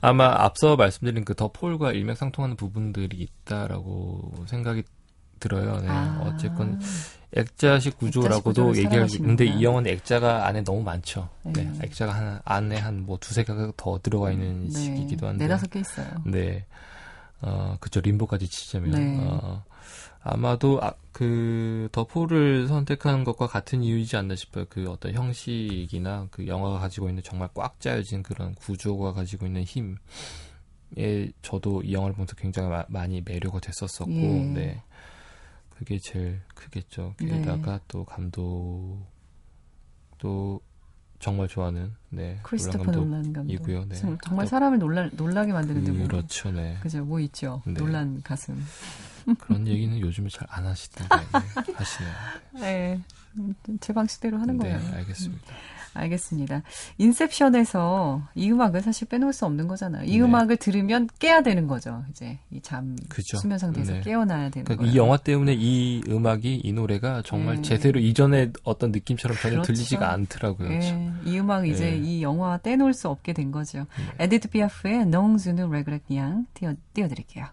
아마 0.01 0.27
앞서 0.45 0.77
말씀드린 0.77 1.25
그 1.25 1.35
더 1.35 1.49
폴과 1.53 1.93
일맥상통하는 1.93 2.57
부분들이 2.57 3.17
있다라고 3.17 4.45
생각이 4.47 4.83
들어요. 5.39 5.81
네. 5.81 5.89
아. 5.89 6.21
어쨌건 6.25 6.81
액자식 7.35 7.99
구조라고도 7.99 8.77
얘기할 8.77 9.09
수 9.09 9.19
근데 9.19 9.45
이 9.45 9.63
영화는 9.63 9.91
액자가 9.91 10.47
안에 10.47 10.63
너무 10.65 10.83
많죠. 10.83 11.29
네. 11.43 11.65
네. 11.65 11.79
액자가 11.83 12.15
한, 12.15 12.41
안에 12.45 12.77
한 12.77 13.01
뭐 13.01 13.19
두세 13.21 13.45
개가 13.45 13.73
더 13.77 13.99
들어가 14.03 14.31
있는 14.33 14.69
네. 14.69 14.79
식이기도 14.79 15.27
한데. 15.29 15.45
네 15.45 15.49
다섯 15.49 15.69
개 15.71 15.81
있어요. 15.81 16.07
네. 16.25 16.65
어, 17.41 17.77
그쵸. 17.81 18.01
림보까지 18.01 18.49
치자면. 18.49 18.91
네. 18.91 19.19
어, 19.21 19.63
아마도 20.23 20.81
아, 20.83 20.93
그 21.13 21.89
더포를 21.93 22.67
선택하는 22.67 23.25
것과 23.25 23.47
같은 23.47 23.83
이유이지 23.83 24.17
않나 24.17 24.35
싶어요. 24.35 24.65
그 24.69 24.91
어떤 24.91 25.15
형식이나 25.15 26.27
그 26.31 26.47
영화가 26.47 26.81
가지고 26.81 27.09
있는 27.09 27.23
정말 27.23 27.49
꽉 27.55 27.79
짜여진 27.81 28.23
그런 28.23 28.55
구조가 28.57 29.13
가지고 29.13 29.47
있는 29.47 29.63
힘에 29.65 31.31
저도 31.43 31.83
이 31.83 31.93
영화를 31.93 32.15
보면서 32.15 32.35
굉장히 32.35 32.69
마, 32.69 32.85
많이 32.89 33.23
매료가 33.25 33.61
됐었었고, 33.61 34.11
예. 34.13 34.43
네. 34.55 34.83
그게 35.79 35.99
제일 36.01 36.41
크겠죠. 36.57 37.15
게다가 37.19 37.77
네. 37.79 37.85
또 37.87 38.05
감독 38.05 39.07
또 40.19 40.61
정말 41.21 41.47
좋아하는 41.47 41.95
네 42.11 42.41
크리스토퍼 42.43 42.91
놀란 42.91 43.33
감독이고요. 43.33 43.85
네. 43.87 43.95
정말 44.25 44.47
사람을 44.49 44.79
놀라, 44.81 45.09
놀라게 45.13 45.53
만드는 45.53 45.85
데 45.85 45.93
뭐 45.93 46.09
그렇죠, 46.09 46.51
네. 46.51 46.77
그죠, 46.81 47.05
뭐 47.05 47.21
있죠. 47.21 47.63
네. 47.65 47.75
놀란 47.75 48.21
가슴. 48.23 48.61
그런 49.37 49.67
얘기는 49.67 49.99
요즘에 50.01 50.29
잘 50.31 50.47
안 50.51 50.67
하시던데 50.67 51.15
네, 51.67 51.73
하시네요. 51.75 52.13
네, 52.61 53.01
제 53.81 53.93
방식대로 53.93 54.39
하는 54.39 54.57
네, 54.59 54.71
거예요. 54.71 54.95
알겠습니다. 54.97 55.55
알겠습니다. 55.95 56.63
인셉션에서 56.99 58.23
이 58.35 58.51
음악을 58.53 58.83
사실 58.83 59.09
빼놓을 59.09 59.33
수 59.33 59.47
없는 59.47 59.67
거잖아요. 59.69 60.05
이 60.05 60.19
네. 60.19 60.21
음악을 60.21 60.57
들으면 60.59 61.09
깨야 61.19 61.43
되는 61.43 61.67
거죠. 61.67 62.05
이제 62.11 62.39
이 62.51 62.61
잠 62.61 62.97
수면 63.41 63.59
상태에서 63.59 63.93
네. 63.95 64.01
깨어나야 64.03 64.51
되는 64.51 64.65
그러니까 64.65 64.77
거예요. 64.85 64.93
이 64.93 64.97
영화 64.97 65.17
때문에 65.17 65.55
이 65.59 66.03
음악이 66.09 66.61
이 66.63 66.73
노래가 66.73 67.23
정말 67.25 67.57
네. 67.57 67.63
제대로 67.63 67.99
이전의 68.01 68.53
어떤 68.63 68.93
느낌처럼 68.93 69.37
전혀 69.39 69.55
그렇죠. 69.55 69.73
들리지가 69.73 70.13
않더라고요. 70.13 70.69
네. 70.69 71.13
이 71.25 71.39
음악 71.39 71.67
이제 71.67 71.91
네. 71.91 71.97
이 71.99 72.23
영화 72.23 72.59
떼놓을 72.59 72.95
수 72.95 73.09
없게 73.09 73.33
된 73.33 73.51
거죠. 73.51 73.87
네. 74.19 74.25
에디트 74.25 74.49
Je 74.51 75.51
ne 75.53 75.63
regrette 75.65 76.05
rien 76.11 76.47
띄워, 76.55 76.75
띄워드릴게요. 76.95 77.47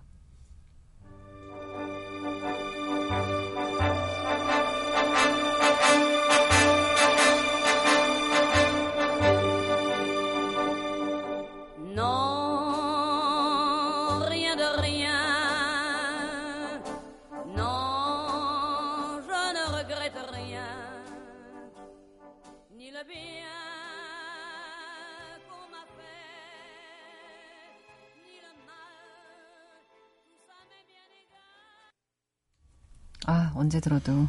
아, 33.28 33.52
언제 33.56 33.80
들어도 33.80 34.28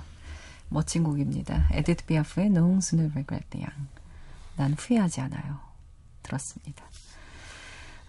멋진 0.69 1.05
곡입니다. 1.05 1.69
에디트 1.73 2.07
피아프의 2.07 2.47
Non 2.47 2.79
s 2.79 2.97
n 2.97 3.13
난 4.57 4.73
후회하지 4.73 5.21
않아요. 5.21 5.59
들었습니다. 6.23 6.85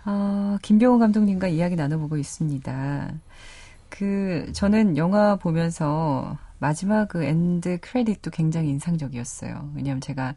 어, 0.05 0.57
김병우 0.61 0.99
감독님과 0.99 1.49
이야기 1.49 1.75
나눠보고 1.75 2.17
있습니다. 2.17 3.11
그, 3.89 4.49
저는 4.53 4.97
영화 4.97 5.35
보면서 5.35 6.37
마지막 6.59 7.09
그 7.09 7.23
end 7.23 7.79
credit도 7.81 8.31
굉장히 8.31 8.69
인상적이었어요. 8.69 9.71
왜냐하면 9.75 10.01
제가 10.01 10.35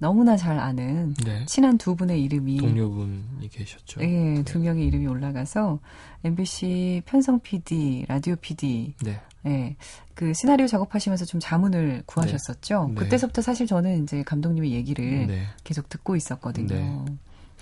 너무나 0.00 0.34
잘 0.36 0.58
아는 0.58 1.14
네. 1.24 1.44
친한 1.44 1.76
두 1.76 1.94
분의 1.94 2.22
이름이 2.24 2.56
동료분이 2.56 3.50
계셨죠. 3.52 4.00
예, 4.00 4.06
네, 4.06 4.42
두 4.44 4.58
명의 4.58 4.86
이름이 4.86 5.06
올라가서 5.06 5.78
MBC 6.24 7.02
편성 7.04 7.40
PD, 7.40 8.06
라디오 8.08 8.34
PD, 8.36 8.94
네. 9.02 9.20
예, 9.46 9.76
그 10.14 10.32
시나리오 10.32 10.66
작업하시면서 10.66 11.26
좀 11.26 11.38
자문을 11.38 12.04
구하셨었죠. 12.06 12.88
네. 12.88 12.94
그때서부터 12.94 13.42
사실 13.42 13.66
저는 13.66 14.02
이제 14.02 14.22
감독님의 14.22 14.72
얘기를 14.72 15.26
네. 15.26 15.46
계속 15.64 15.90
듣고 15.90 16.16
있었거든요. 16.16 16.74
네. 16.74 17.04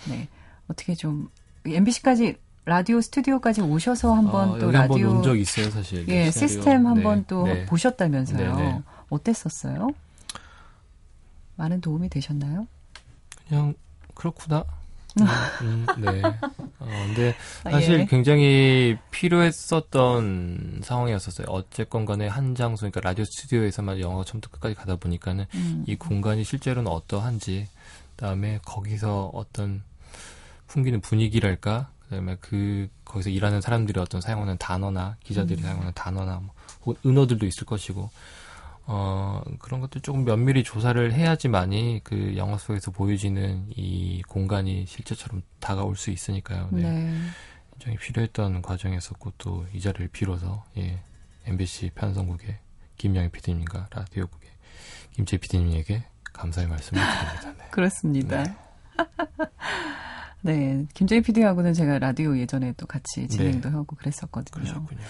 네. 0.08 0.28
어떻게 0.68 0.94
좀 0.94 1.28
MBC까지 1.66 2.36
라디오 2.66 3.00
스튜디오까지 3.00 3.62
오셔서 3.62 4.14
한번 4.14 4.50
어, 4.50 4.58
또 4.58 4.70
라디오 4.70 5.10
온적 5.10 5.36
있어요, 5.40 5.70
사실. 5.70 6.06
예, 6.08 6.30
시스템 6.30 6.86
한번 6.86 7.24
또 7.26 7.48
보셨다면서요. 7.66 8.84
어땠었어요? 9.08 9.88
많은 11.58 11.80
도움이 11.80 12.08
되셨나요? 12.08 12.66
그냥 13.46 13.74
그렇구나. 14.14 14.64
음, 15.20 15.26
음, 15.62 15.86
네. 16.00 16.22
어, 16.78 16.86
근데 16.86 17.34
아, 17.64 17.70
사실 17.72 18.00
예. 18.00 18.06
굉장히 18.06 18.96
필요했었던 19.10 20.82
상황이었었어요. 20.84 21.46
어쨌건 21.48 22.06
간에 22.06 22.28
한 22.28 22.54
장소, 22.54 22.82
그러니까 22.82 23.00
라디오 23.00 23.24
스튜디오에서만 23.24 23.98
영화가 23.98 24.24
처음부터 24.24 24.52
끝까지 24.52 24.76
가다 24.76 24.96
보니까는 24.96 25.46
음. 25.54 25.84
이 25.88 25.96
공간이 25.96 26.44
실제로는 26.44 26.90
어떠한지, 26.90 27.66
그다음에 28.10 28.60
거기서 28.64 29.30
어떤 29.34 29.82
풍기는 30.68 31.00
분위기랄까, 31.00 31.90
그다음에 32.04 32.36
그 32.40 32.88
거기서 33.04 33.30
일하는 33.30 33.60
사람들이 33.60 33.98
어떤 33.98 34.20
사용하는 34.20 34.56
단어나 34.58 35.16
기자들이 35.24 35.60
음. 35.60 35.64
사용하는 35.64 35.92
단어나 35.94 36.40
뭐 36.84 36.94
은어들도 37.04 37.44
있을 37.44 37.66
것이고 37.66 38.10
어, 38.90 39.42
그런 39.58 39.80
것들 39.80 40.00
조금 40.00 40.24
면밀히 40.24 40.64
조사를 40.64 41.12
해야지만이 41.12 42.00
그 42.04 42.36
영화 42.38 42.56
속에서 42.56 42.90
보여지는 42.90 43.66
이 43.76 44.22
공간이 44.26 44.86
실제처럼 44.86 45.42
다가올 45.60 45.94
수 45.94 46.10
있으니까요. 46.10 46.68
네. 46.72 46.82
네. 46.82 47.14
굉장히 47.78 47.98
필요했던 47.98 48.62
과정이었었고 48.62 49.32
또 49.38 49.66
이 49.74 49.80
자리를 49.80 50.08
빌어서 50.08 50.64
예, 50.78 50.98
MBC 51.44 51.90
편성국의 51.94 52.58
김영희 52.96 53.28
PD님과 53.28 53.88
라디오국의 53.90 54.50
김재 55.12 55.36
PD님에게 55.36 56.02
감사의 56.32 56.68
말씀을 56.68 57.02
드립니다. 57.02 57.54
네. 57.58 57.68
그렇습니다. 57.70 58.42
네. 58.42 58.56
네, 60.40 60.86
김재희 60.94 61.20
PD하고는 61.20 61.74
제가 61.74 61.98
라디오 61.98 62.38
예전에 62.38 62.72
또 62.76 62.86
같이 62.86 63.28
진행도 63.28 63.68
네. 63.68 63.74
하고 63.74 63.96
그랬었거든요. 63.96 64.62
그러셨군요. 64.62 65.00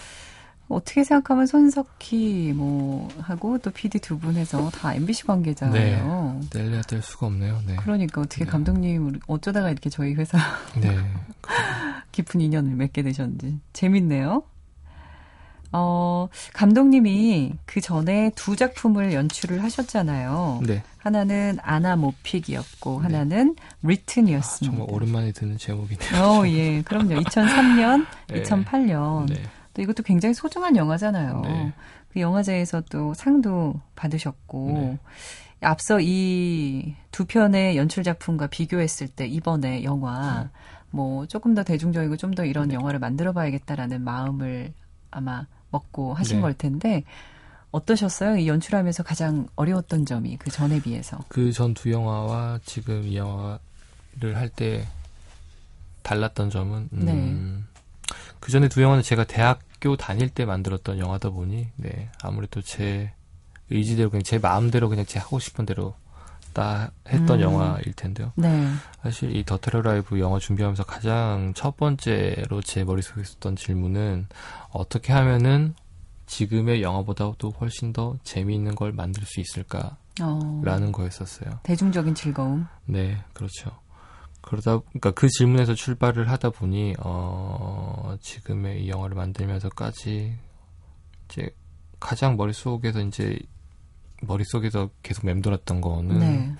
어떻게 0.68 1.02
생각하면 1.02 1.46
손석희 1.46 2.52
뭐 2.54 3.08
하고 3.20 3.58
또 3.58 3.70
PD 3.70 4.00
두 4.00 4.18
분에서 4.18 4.70
다 4.70 4.94
MBC 4.94 5.24
관계자예요. 5.24 6.40
네, 6.42 6.48
뗄래야 6.50 6.82
뗄 6.82 7.00
수가 7.02 7.26
없네요. 7.26 7.62
네. 7.66 7.76
그러니까 7.76 8.20
어떻게 8.20 8.44
네. 8.44 8.50
감독님 8.50 9.20
어쩌다가 9.26 9.70
이렇게 9.70 9.88
저희 9.88 10.14
회사 10.14 10.38
네. 10.80 10.96
깊은 12.12 12.40
인연을 12.40 12.74
맺게 12.74 13.02
되셨는지 13.02 13.58
재밌네요. 13.72 14.42
어, 15.70 16.28
감독님이 16.54 17.52
그 17.66 17.80
전에 17.80 18.30
두 18.34 18.56
작품을 18.56 19.12
연출을 19.12 19.62
하셨잖아요. 19.62 20.62
네. 20.66 20.82
하나는 20.96 21.58
아나 21.62 21.94
모픽이었고, 21.96 22.98
네. 22.98 23.02
하나는 23.02 23.54
리튼이었습니다. 23.82 24.74
아, 24.74 24.78
정말 24.78 24.94
오랜만에 24.94 25.32
듣는 25.32 25.58
제목이네요. 25.58 26.22
어, 26.22 26.48
예. 26.48 26.80
그럼요. 26.82 27.16
2003년, 27.20 28.06
네. 28.28 28.42
2008년. 28.42 29.28
네. 29.28 29.42
또 29.78 29.82
이것도 29.82 30.02
굉장히 30.02 30.34
소중한 30.34 30.74
영화잖아요. 30.74 31.40
네. 31.42 31.72
그 32.12 32.18
영화제에서 32.20 32.82
또 32.90 33.14
상도 33.14 33.80
받으셨고 33.94 34.72
네. 34.74 34.98
앞서 35.60 36.00
이 36.00 36.96
두 37.12 37.24
편의 37.24 37.76
연출 37.76 38.02
작품과 38.04 38.46
비교했을 38.48 39.08
때 39.08 39.26
이번에 39.26 39.82
영화 39.84 40.42
네. 40.44 40.48
뭐 40.90 41.26
조금 41.26 41.54
더 41.54 41.62
대중적이고 41.64 42.16
좀 42.16 42.34
더 42.34 42.44
이런 42.44 42.68
네. 42.68 42.74
영화를 42.74 42.98
만들어 43.00 43.32
봐야겠다라는 43.32 44.02
마음을 44.02 44.72
아마 45.10 45.46
먹고 45.70 46.14
하신 46.14 46.36
네. 46.36 46.42
걸 46.42 46.54
텐데 46.54 47.04
어떠셨어요? 47.72 48.36
이 48.36 48.48
연출하면서 48.48 49.02
가장 49.04 49.46
어려웠던 49.56 50.06
점이 50.06 50.36
그 50.38 50.50
전에 50.50 50.80
비해서. 50.80 51.18
그 51.28 51.52
전 51.52 51.74
두 51.74 51.90
영화와 51.92 52.60
지금 52.64 53.02
이 53.04 53.16
영화를 53.16 54.36
할 54.36 54.48
때 54.48 54.86
달랐던 56.02 56.50
점은 56.50 56.88
음, 56.92 57.04
네. 57.04 57.67
그 58.48 58.52
전에 58.52 58.68
두 58.68 58.80
영화는 58.80 59.02
제가 59.02 59.24
대학 59.24 59.60
학교 59.74 59.98
다닐 59.98 60.30
때 60.30 60.46
만들었던 60.46 60.98
영화다 60.98 61.28
보니 61.28 61.68
네 61.76 62.10
아무래도 62.22 62.62
제 62.62 63.12
의지대로 63.68 64.08
그냥 64.08 64.22
제 64.22 64.38
마음대로 64.38 64.88
그냥 64.88 65.04
제 65.04 65.18
하고 65.18 65.38
싶은 65.38 65.66
대로 65.66 65.94
다 66.54 66.90
했던 67.10 67.40
음. 67.40 67.42
영화일 67.42 67.92
텐데요. 67.92 68.32
네. 68.36 68.66
사실 69.02 69.36
이 69.36 69.44
더테러 69.44 69.82
라이브 69.82 70.18
영화 70.18 70.38
준비하면서 70.38 70.84
가장 70.84 71.52
첫 71.54 71.76
번째로 71.76 72.62
제 72.62 72.84
머릿속에 72.84 73.20
있었던 73.20 73.54
질문은 73.54 74.28
어떻게 74.70 75.12
하면은 75.12 75.74
지금의 76.24 76.80
영화보다도 76.80 77.50
훨씬 77.60 77.92
더 77.92 78.16
재미있는 78.24 78.76
걸 78.76 78.92
만들 78.92 79.24
수 79.26 79.40
있을까라는 79.40 79.98
어. 80.22 80.92
거였었어요. 80.92 81.60
대중적인 81.64 82.14
즐거움. 82.14 82.66
네, 82.86 83.22
그렇죠. 83.34 83.78
그러다 84.40 84.78
그러니까 84.78 85.10
그 85.10 85.28
질문에서 85.28 85.74
출발을 85.74 86.30
하다 86.30 86.50
보니 86.50 86.94
어 87.00 88.16
지금의 88.20 88.84
이 88.84 88.88
영화를 88.88 89.14
만들면서까지 89.16 90.36
이제 91.26 91.50
가장 92.00 92.36
머릿속에서 92.36 93.00
이제 93.00 93.38
머릿속에서 94.22 94.90
계속 95.02 95.26
맴돌았던 95.26 95.80
거는 95.80 96.18
네. 96.18 96.54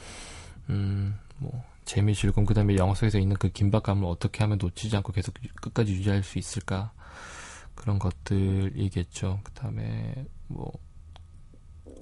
음뭐 0.71 1.65
재미 1.85 2.15
즐거움 2.15 2.45
그다음에 2.45 2.77
영화 2.77 2.95
속에서 2.95 3.19
있는 3.19 3.37
그 3.37 3.49
긴박감을 3.49 4.05
어떻게 4.05 4.45
하면 4.45 4.59
놓치지 4.61 4.95
않고 4.97 5.13
계속 5.13 5.35
끝까지 5.63 5.93
유지할 5.93 6.23
수 6.23 6.39
있을까 6.39 6.93
그런 7.75 7.99
것들이겠죠. 7.99 9.41
그다음에 9.45 10.27
뭐 10.49 10.71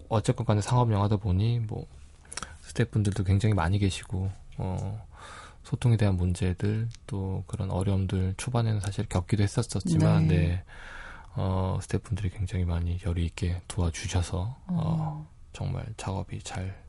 어쨌건 0.09 0.47
간에 0.47 0.61
상업 0.61 0.91
영화다 0.91 1.17
보니 1.17 1.61
뭐 1.61 1.87
스태프분들도 2.61 3.25
굉장히 3.25 3.55
많이 3.55 3.79
계시고 3.79 4.31
어 4.59 5.07
소통에 5.67 5.97
대한 5.97 6.17
문제들 6.17 6.89
또 7.09 7.43
그런 7.49 7.73
어려움들 7.73 8.35
초반에는 8.37 8.79
사실 8.79 9.05
겪기도 9.09 9.43
했었었지만 9.43 10.29
네. 10.29 10.37
네. 10.37 10.65
어, 11.35 11.81
스태프분들이 11.83 12.31
굉장히 12.31 12.65
많이 12.65 13.01
열의 13.05 13.25
있게 13.27 13.61
도와주셔서 13.67 14.39
어. 14.39 14.57
어, 14.69 15.29
정말 15.53 15.85
작업이 15.97 16.41
잘 16.45 16.86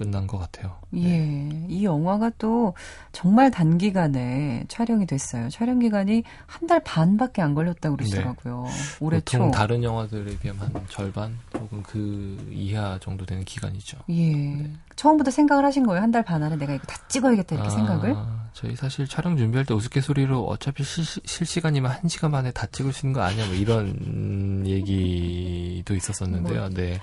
끝난 0.00 0.26
것 0.26 0.38
같아요. 0.38 0.76
예. 0.94 1.02
네. 1.18 1.66
이 1.68 1.84
영화가 1.84 2.30
또 2.38 2.72
정말 3.12 3.50
단기간에 3.50 4.64
촬영이 4.68 5.04
됐어요. 5.04 5.50
촬영 5.50 5.78
기간이 5.78 6.22
한 6.46 6.66
달 6.70 6.82
반밖에 6.84 7.42
안 7.42 7.54
걸렸다고 7.54 7.96
그러시더라고요. 7.96 8.64
네. 8.66 8.72
올해 9.00 9.18
보통 9.18 9.50
초. 9.50 9.50
다른 9.50 9.82
영화들에 9.82 10.38
비하면 10.38 10.62
한 10.72 10.84
절반 10.88 11.36
혹은 11.54 11.82
그 11.82 12.48
이하 12.52 12.96
정도 13.02 13.26
되는 13.26 13.44
기간이죠. 13.44 13.98
예. 14.08 14.32
네. 14.34 14.70
처음부터 14.96 15.30
생각을 15.30 15.64
하신 15.64 15.84
거예요. 15.84 16.00
한 16.02 16.10
달 16.12 16.22
반 16.22 16.42
안에 16.42 16.56
내가 16.56 16.72
이거 16.74 16.84
다 16.86 16.96
찍어야겠다 17.08 17.56
이렇게 17.56 17.68
아, 17.68 17.70
생각을? 17.70 18.16
저희 18.52 18.74
사실 18.76 19.06
촬영 19.06 19.36
준비할 19.36 19.64
때 19.66 19.74
우스갯소리로 19.74 20.44
어차피 20.46 20.82
실, 20.84 21.04
실시간이면 21.04 21.90
한 21.90 22.08
시간 22.08 22.30
만에 22.30 22.50
다 22.52 22.66
찍을 22.66 22.92
수 22.92 23.04
있는 23.06 23.12
거 23.14 23.22
아니야? 23.22 23.44
뭐 23.46 23.54
이런 23.54 24.64
얘기도 24.66 25.94
있었었는데요. 25.94 26.60
뭐, 26.60 26.68
네. 26.70 26.98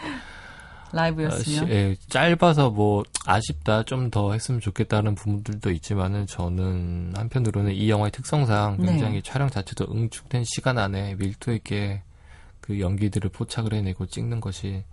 라이브였으면 0.92 1.66
아, 1.66 1.70
예, 1.70 1.96
짧아서 2.10 2.70
뭐 2.72 3.04
아쉽다 3.26 3.84
좀 3.84 4.08
더 4.10 4.32
했으면 4.32 4.62
좋겠다는 4.62 5.16
부분들도 5.16 5.70
있지만은 5.72 6.28
저는 6.28 7.14
한편으로는 7.16 7.74
이 7.74 7.90
영화의 7.90 8.12
특성상 8.12 8.78
굉장히 8.78 9.16
네. 9.16 9.22
촬영 9.22 9.50
자체도 9.50 9.86
응축된 9.92 10.44
시간 10.46 10.78
안에 10.78 11.16
밀도 11.16 11.54
있게 11.54 12.04
그 12.62 12.80
연기들을 12.80 13.30
포착을 13.32 13.74
해내고 13.74 14.06
찍는 14.06 14.40
것이 14.40 14.84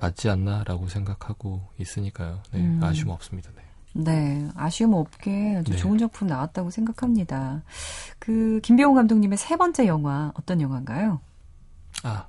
맞지 0.00 0.28
않나라고 0.30 0.88
생각하고 0.88 1.62
있으니까요. 1.78 2.40
네, 2.52 2.60
음. 2.60 2.80
아쉬움 2.82 3.10
없습니다. 3.10 3.50
네. 3.56 3.62
네, 3.94 4.48
아쉬움 4.54 4.94
없게 4.94 5.56
아주 5.56 5.72
네. 5.72 5.76
좋은 5.76 5.98
작품 5.98 6.28
나왔다고 6.28 6.70
생각합니다. 6.70 7.62
그 8.18 8.60
김병호 8.62 8.94
감독님의 8.94 9.38
세 9.38 9.56
번째 9.56 9.86
영화 9.86 10.32
어떤 10.34 10.60
영화인가요? 10.60 11.20
아, 12.04 12.26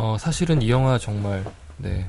어, 0.00 0.16
사실은 0.18 0.62
이 0.62 0.70
영화 0.70 0.96
정말, 0.96 1.44
네, 1.76 2.08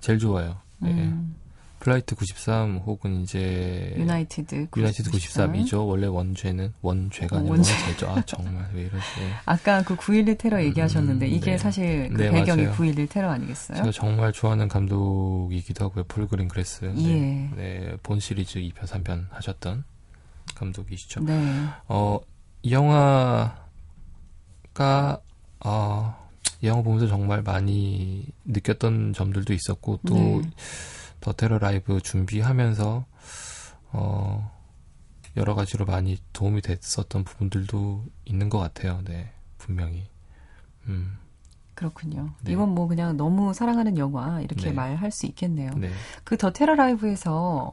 제일 0.00 0.18
좋아요. 0.18 0.60
네. 0.78 0.90
음. 0.90 1.34
플라이트 1.78 2.14
93 2.16 2.78
혹은 2.84 3.22
이제 3.22 3.94
유나이티드 3.96 4.68
93. 4.70 4.80
유나이티드 4.80 5.10
93이죠. 5.10 5.86
원래 5.86 6.06
원제는 6.06 6.72
원제가 6.82 7.36
아니라 7.36 7.52
원제. 7.52 7.72
원제죠. 7.72 8.08
아 8.08 8.20
정말 8.26 8.68
왜 8.74 8.82
이러지? 8.82 9.04
아까 9.46 9.82
그 9.82 9.94
9.11 9.94 10.36
테러 10.38 10.62
얘기하셨는데 10.64 11.26
음, 11.26 11.32
이게 11.32 11.52
네. 11.52 11.58
사실 11.58 12.08
그 12.12 12.22
네, 12.22 12.30
배경이 12.30 12.64
맞아요. 12.64 12.76
9.11 12.76 13.08
테러 13.08 13.30
아니겠어요? 13.30 13.76
제가 13.78 13.90
정말 13.92 14.32
좋아하는 14.32 14.68
감독이기도 14.68 15.84
하고요. 15.84 16.04
폴 16.08 16.26
그린그래스. 16.26 16.86
네. 16.86 17.04
예. 17.04 17.50
네, 17.56 17.96
본 18.02 18.20
시리즈 18.20 18.58
2편 18.58 18.86
3편 18.86 19.26
하셨던 19.30 19.84
감독이시죠. 20.56 21.20
네. 21.20 21.66
어, 21.88 22.18
이 22.62 22.72
영화가 22.72 23.52
어 25.64 26.25
이 26.60 26.66
영화 26.66 26.82
보면서 26.82 27.06
정말 27.06 27.42
많이 27.42 28.26
느꼈던 28.44 29.12
점들도 29.12 29.52
있었고 29.52 30.00
또 30.06 30.14
네. 30.14 30.42
더 31.20 31.32
테러 31.32 31.58
라이브 31.58 32.00
준비하면서 32.00 33.04
어 33.92 34.56
여러 35.36 35.54
가지로 35.54 35.84
많이 35.84 36.18
도움이 36.32 36.62
됐었던 36.62 37.24
부분들도 37.24 38.04
있는 38.24 38.48
것 38.48 38.58
같아요. 38.58 39.02
네, 39.04 39.32
분명히. 39.58 40.08
음. 40.88 41.18
그렇군요. 41.74 42.32
네. 42.42 42.52
이건 42.52 42.70
뭐 42.70 42.88
그냥 42.88 43.16
너무 43.16 43.52
사랑하는 43.52 43.98
영화 43.98 44.40
이렇게 44.40 44.68
네. 44.68 44.72
말할 44.72 45.10
수 45.10 45.26
있겠네요. 45.26 45.72
네. 45.76 45.90
그더 46.24 46.52
테러 46.52 46.74
라이브에서 46.74 47.70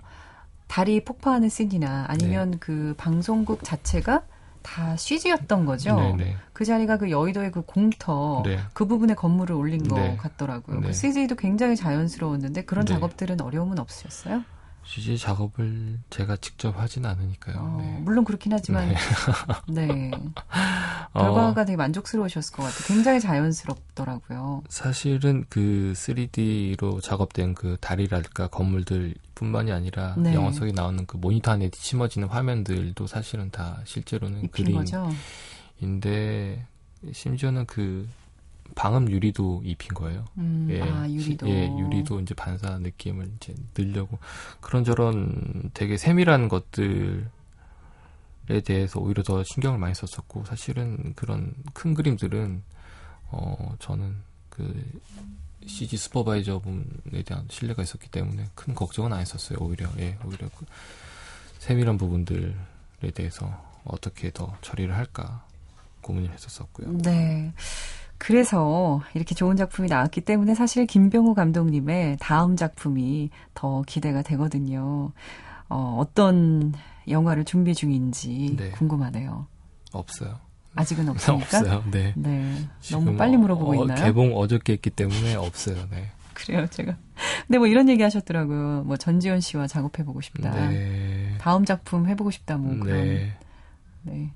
달이 0.67 1.05
폭파하는 1.05 1.47
씬이나 1.47 2.05
아니면 2.09 2.51
네. 2.51 2.57
그 2.59 2.93
방송국 2.97 3.63
자체가 3.63 4.25
다 4.63 4.95
CG였던 4.95 5.65
거죠. 5.65 5.95
네네. 5.95 6.23
네. 6.23 6.35
그 6.53 6.65
자리가 6.65 6.97
그 6.97 7.11
여의도의 7.11 7.51
그 7.51 7.61
공터 7.61 8.41
네. 8.45 8.59
그 8.73 8.85
부분에 8.85 9.13
건물을 9.13 9.55
올린 9.55 9.87
것 9.87 9.95
네. 9.95 10.17
같더라고요. 10.17 10.81
그 10.81 10.87
네. 10.87 10.93
CG도 10.93 11.35
굉장히 11.35 11.75
자연스러웠는데 11.75 12.65
그런 12.65 12.85
네. 12.85 12.93
작업들은 12.93 13.41
어려움은 13.41 13.77
없으셨어요? 13.79 14.43
CG 14.85 15.17
작업을 15.17 15.99
제가 16.09 16.37
직접 16.37 16.79
하진 16.79 17.05
않으니까요. 17.05 17.57
어, 17.57 17.77
네. 17.81 17.97
물론 18.01 18.23
그렇긴 18.23 18.53
하지만 18.53 18.93
네, 19.67 20.11
결과가 21.13 21.61
어, 21.61 21.65
되게 21.65 21.77
만족스러우셨을 21.77 22.55
것 22.55 22.63
같아요. 22.63 22.79
굉장히 22.87 23.19
자연스럽더라고요. 23.19 24.63
사실은 24.69 25.45
그 25.49 25.93
3D로 25.95 27.01
작업된 27.01 27.53
그 27.53 27.77
다리랄까 27.79 28.47
건물들뿐만이 28.47 29.71
아니라 29.71 30.15
네. 30.17 30.33
영화 30.33 30.51
속에 30.51 30.71
나오는 30.71 31.05
그 31.05 31.17
모니터 31.17 31.51
안에 31.51 31.69
심어지는 31.73 32.27
화면들도 32.27 33.07
사실은 33.07 33.51
다 33.51 33.79
실제로는 33.85 34.49
그림인데 34.49 36.65
심지어는 37.11 37.65
그 37.65 38.07
방음 38.75 39.09
유리도 39.09 39.61
입힌 39.63 39.93
거예요. 39.93 40.25
음, 40.37 40.67
예, 40.69 40.81
아, 40.81 41.09
유리도. 41.09 41.47
예, 41.47 41.67
유리도 41.77 42.19
이제 42.21 42.33
반사 42.33 42.79
느낌을 42.79 43.31
이제 43.37 43.53
늘려고 43.75 44.19
그런저런 44.61 45.71
되게 45.73 45.97
세밀한 45.97 46.49
것들에 46.49 47.23
대해서 48.65 48.99
오히려 48.99 49.23
더 49.23 49.43
신경을 49.43 49.79
많이 49.79 49.93
썼었고 49.93 50.45
사실은 50.45 51.13
그런 51.15 51.53
큰 51.73 51.93
그림들은 51.93 52.63
어 53.29 53.75
저는 53.79 54.15
그 54.49 54.83
CG 55.65 55.97
슈퍼바이저 55.97 56.59
분에 56.59 57.23
대한 57.23 57.47
신뢰가 57.49 57.83
있었기 57.83 58.09
때문에 58.09 58.49
큰 58.55 58.75
걱정은 58.75 59.13
안 59.13 59.19
했었어요. 59.19 59.57
오히려 59.61 59.89
예, 59.99 60.17
오히려 60.25 60.49
그 60.57 60.65
세밀한 61.59 61.97
부분들에 61.97 62.53
대해서 63.13 63.71
어떻게 63.85 64.31
더 64.31 64.55
처리를 64.61 64.95
할까 64.95 65.45
고민을 66.01 66.31
했었었고요. 66.31 66.91
네. 66.99 67.53
그래서 68.23 69.01
이렇게 69.13 69.35
좋은 69.35 69.57
작품이 69.57 69.89
나왔기 69.89 70.21
때문에 70.21 70.55
사실 70.55 70.85
김병호 70.85 71.33
감독님의 71.33 72.17
다음 72.21 72.55
작품이 72.55 73.29
더 73.53 73.81
기대가 73.85 74.21
되거든요. 74.21 75.11
어, 75.67 75.97
어떤 75.99 76.73
영화를 77.09 77.43
준비 77.43 77.75
중인지 77.75 78.55
네. 78.57 78.71
궁금하네요. 78.71 79.45
없어요. 79.91 80.39
아직은 80.75 81.09
없습니까? 81.09 81.59
없어요. 81.59 81.83
네. 81.91 82.13
네. 82.15 82.55
너무 82.91 83.17
빨리 83.17 83.35
물어보고 83.35 83.71
어, 83.71 83.75
있나요? 83.83 84.05
개봉 84.05 84.37
어저께 84.37 84.73
했기 84.73 84.89
때문에 84.89 85.35
없어요. 85.35 85.75
네. 85.91 86.09
그래요, 86.33 86.65
제가. 86.67 86.95
근데 87.45 87.57
뭐 87.57 87.67
이런 87.67 87.89
얘기 87.89 88.03
하셨더라고요. 88.03 88.83
뭐 88.85 88.95
전지현 88.95 89.41
씨와 89.41 89.67
작업해보고 89.67 90.21
싶다. 90.21 90.69
네. 90.69 91.35
다음 91.39 91.65
작품 91.65 92.07
해보고 92.07 92.31
싶다. 92.31 92.55
뭐 92.55 92.73
그런. 92.79 93.03
네. 93.03 93.37
네. 94.03 94.31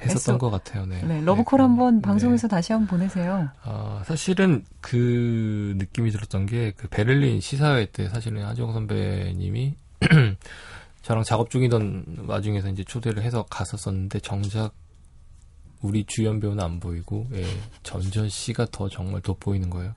했었던 0.00 0.38
것 0.38 0.50
같아요. 0.50 0.86
네. 0.86 1.02
네 1.02 1.20
러브콜 1.22 1.58
네, 1.58 1.62
한번 1.62 1.96
네. 1.96 2.02
방송에서 2.02 2.48
다시 2.48 2.72
한번 2.72 2.98
보내세요. 2.98 3.48
어, 3.64 4.02
사실은 4.04 4.64
그 4.80 5.74
느낌이 5.78 6.10
들었던 6.10 6.46
게 6.46 6.74
그 6.76 6.88
베를린 6.88 7.40
시사회 7.40 7.86
때 7.86 8.08
사실은 8.08 8.44
하정 8.44 8.72
선배님이 8.72 9.74
저랑 11.02 11.24
작업 11.24 11.50
중이던 11.50 12.24
와중에서 12.26 12.68
이제 12.70 12.84
초대를 12.84 13.22
해서 13.22 13.44
갔었었는데 13.50 14.20
정작 14.20 14.72
우리 15.82 16.04
주연 16.04 16.40
배우는 16.40 16.64
안 16.64 16.80
보이고 16.80 17.26
예, 17.34 17.44
전지현 17.82 18.28
씨가 18.28 18.66
더 18.70 18.88
정말 18.88 19.20
돋보이는 19.20 19.68
거예요. 19.68 19.94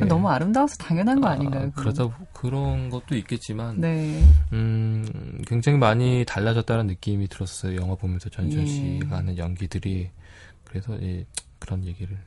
예. 0.00 0.04
너무 0.04 0.28
아름다워서 0.28 0.76
당연한 0.76 1.20
거 1.20 1.28
아닌가요? 1.28 1.68
아, 1.68 1.70
그러다 1.80 2.08
그런 2.32 2.90
것도 2.90 3.14
있겠지만, 3.16 3.80
네. 3.80 4.22
음, 4.52 5.40
굉장히 5.46 5.78
많이 5.78 6.24
달라졌다는 6.26 6.86
느낌이 6.88 7.28
들었어요. 7.28 7.76
영화 7.80 7.94
보면서 7.94 8.28
전지현 8.28 8.62
예. 8.62 8.66
씨가 8.66 9.16
하는 9.18 9.38
연기들이 9.38 10.10
그래서 10.64 11.00
예, 11.02 11.24
그런 11.58 11.84
얘기를 11.84 12.18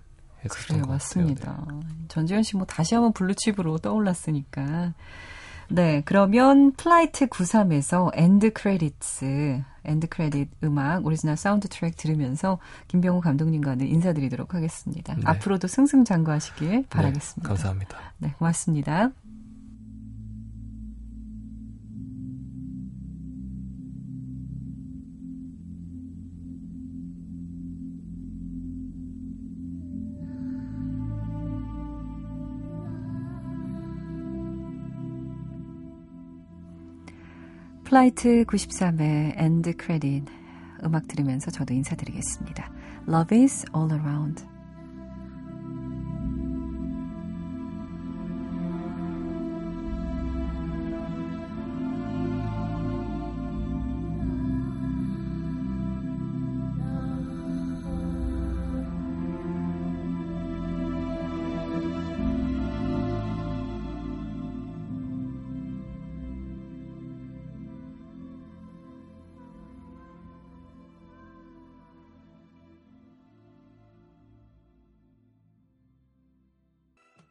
했었던 0.45 0.67
그래요, 0.67 0.81
것 0.83 0.89
맞습니다. 0.91 1.65
네. 1.69 1.79
전지현 2.07 2.43
씨 2.43 2.55
뭐 2.57 2.65
다시 2.65 2.95
한번 2.95 3.11
블루칩으로 3.13 3.79
떠올랐으니까. 3.79 4.93
네, 5.69 6.01
그러면 6.05 6.71
플라이트 6.73 7.27
93에서 7.27 8.09
end 8.13 8.53
credits, 8.53 9.63
end 9.83 10.07
credit 10.07 10.49
음악, 10.63 11.05
오리지널 11.05 11.37
사운드 11.37 11.67
트랙 11.67 11.97
들으면서 11.97 12.59
김병호 12.87 13.21
감독님과는 13.21 13.87
인사드리도록 13.87 14.53
하겠습니다. 14.53 15.15
네. 15.15 15.21
앞으로도 15.25 15.67
승승장구하시길 15.67 16.69
네, 16.69 16.83
바라겠습니다. 16.89 17.47
감사합니다. 17.47 17.97
네, 18.19 18.33
고맙습니다. 18.37 19.11
플라이트 37.87 38.43
93의 38.43 39.35
엔드 39.37 39.77
크레딧 39.77 40.25
음악 40.83 41.07
들으면서 41.07 41.51
저도 41.51 41.73
인사드리겠습니다. 41.73 42.69
Love 43.07 43.41
is 43.41 43.65
all 43.73 43.89
around. 43.93 44.56